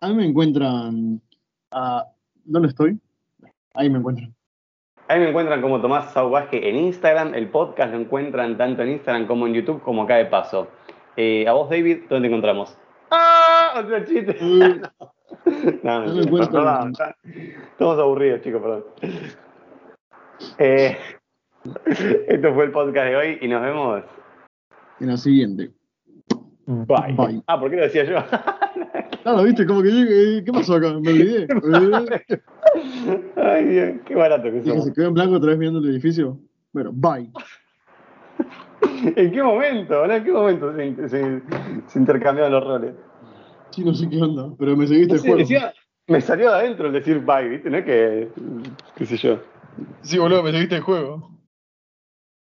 A 0.01 0.09
mí 0.09 0.15
me 0.15 0.27
encuentran. 0.27 1.21
ah, 1.73 2.05
¿Dónde 2.45 2.69
estoy? 2.69 2.99
Ahí 3.75 3.91
me 3.91 3.99
encuentran. 3.99 4.35
Ahí 5.09 5.21
me 5.21 5.29
encuentran 5.31 5.61
como 5.61 5.81
Tomás 5.81 6.13
Sauvaje 6.13 6.69
en 6.69 6.77
Instagram. 6.77 7.35
El 7.35 7.49
podcast 7.49 7.93
lo 7.93 8.01
encuentran 8.01 8.57
tanto 8.57 8.83
en 8.83 8.91
Instagram 8.91 9.27
como 9.27 9.47
en 9.47 9.55
YouTube, 9.55 9.83
como 9.83 10.03
acá 10.03 10.17
de 10.17 10.27
paso. 10.27 10.69
Eh, 11.17 11.47
a 11.49 11.53
vos, 11.53 11.69
David, 11.69 12.05
¿dónde 12.09 12.29
te 12.29 12.35
encontramos? 12.35 12.77
¡Ah! 13.11 13.75
Otro 13.79 14.05
chiste. 14.05 14.37
Eh, 14.41 14.81
No, 15.83 16.05
No 16.07 16.15
no, 16.15 16.51
perdón, 16.51 16.93
estamos 17.73 17.99
aburridos, 17.99 18.41
chicos, 18.43 18.61
perdón. 18.63 18.85
Eh, 20.59 20.97
esto 22.29 22.55
fue 22.55 22.65
el 22.65 22.71
podcast 22.71 23.07
de 23.09 23.17
hoy 23.17 23.39
y 23.41 23.49
nos 23.49 23.63
vemos. 23.63 24.05
En 25.01 25.07
la 25.09 25.17
siguiente. 25.17 25.71
Bye. 26.67 27.15
Bye. 27.17 27.43
Ah, 27.47 27.59
¿por 27.59 27.71
qué 27.71 27.77
lo 27.77 27.83
decía 27.83 28.05
yo? 28.05 28.17
Claro, 29.23 29.43
viste, 29.43 29.67
como 29.67 29.83
que 29.83 29.91
llegué. 29.91 30.45
¿Qué 30.45 30.53
pasó 30.53 30.77
acá? 30.77 30.93
Me 30.99 31.11
olvidé. 31.11 31.47
Ay, 33.37 33.65
Dios, 33.67 33.91
qué 34.07 34.15
barato 34.15 34.45
que 34.45 34.63
somos. 34.63 34.85
se 34.87 34.93
quedó 34.93 35.09
en 35.09 35.15
blanco 35.15 35.35
otra 35.37 35.51
vez 35.51 35.59
mirando 35.59 35.81
el 35.81 35.89
edificio. 35.91 36.39
Bueno, 36.73 36.93
bye. 36.95 37.31
¿En 39.17 39.33
qué 39.33 39.43
momento? 39.43 40.05
¿En 40.11 40.25
qué 40.25 40.33
momento 40.33 40.75
se, 40.75 41.09
se- 41.09 41.43
se 41.89 41.99
intercambiaron 41.99 42.53
los 42.53 42.65
roles? 42.65 42.95
Sí, 43.71 43.85
no 43.85 43.93
sé 43.93 44.09
qué 44.09 44.23
onda, 44.23 44.51
pero 44.59 44.77
me 44.77 44.87
seguiste 44.87 45.17
el 45.17 45.21
juego. 45.21 45.37
decía- 45.39 45.75
me 46.07 46.21
salió 46.23 46.49
de 46.51 46.57
adentro 46.57 46.87
el 46.87 46.93
decir 46.95 47.19
bye, 47.21 47.49
¿viste? 47.49 47.69
No 47.69 47.77
es 47.79 47.85
que, 47.85 48.29
qué 48.97 49.05
sé 49.05 49.17
yo. 49.19 49.41
Sí, 50.03 50.17
boludo, 50.19 50.43
me 50.43 50.53
seguiste 50.53 50.77
el 50.77 50.83
juego. 50.83 51.31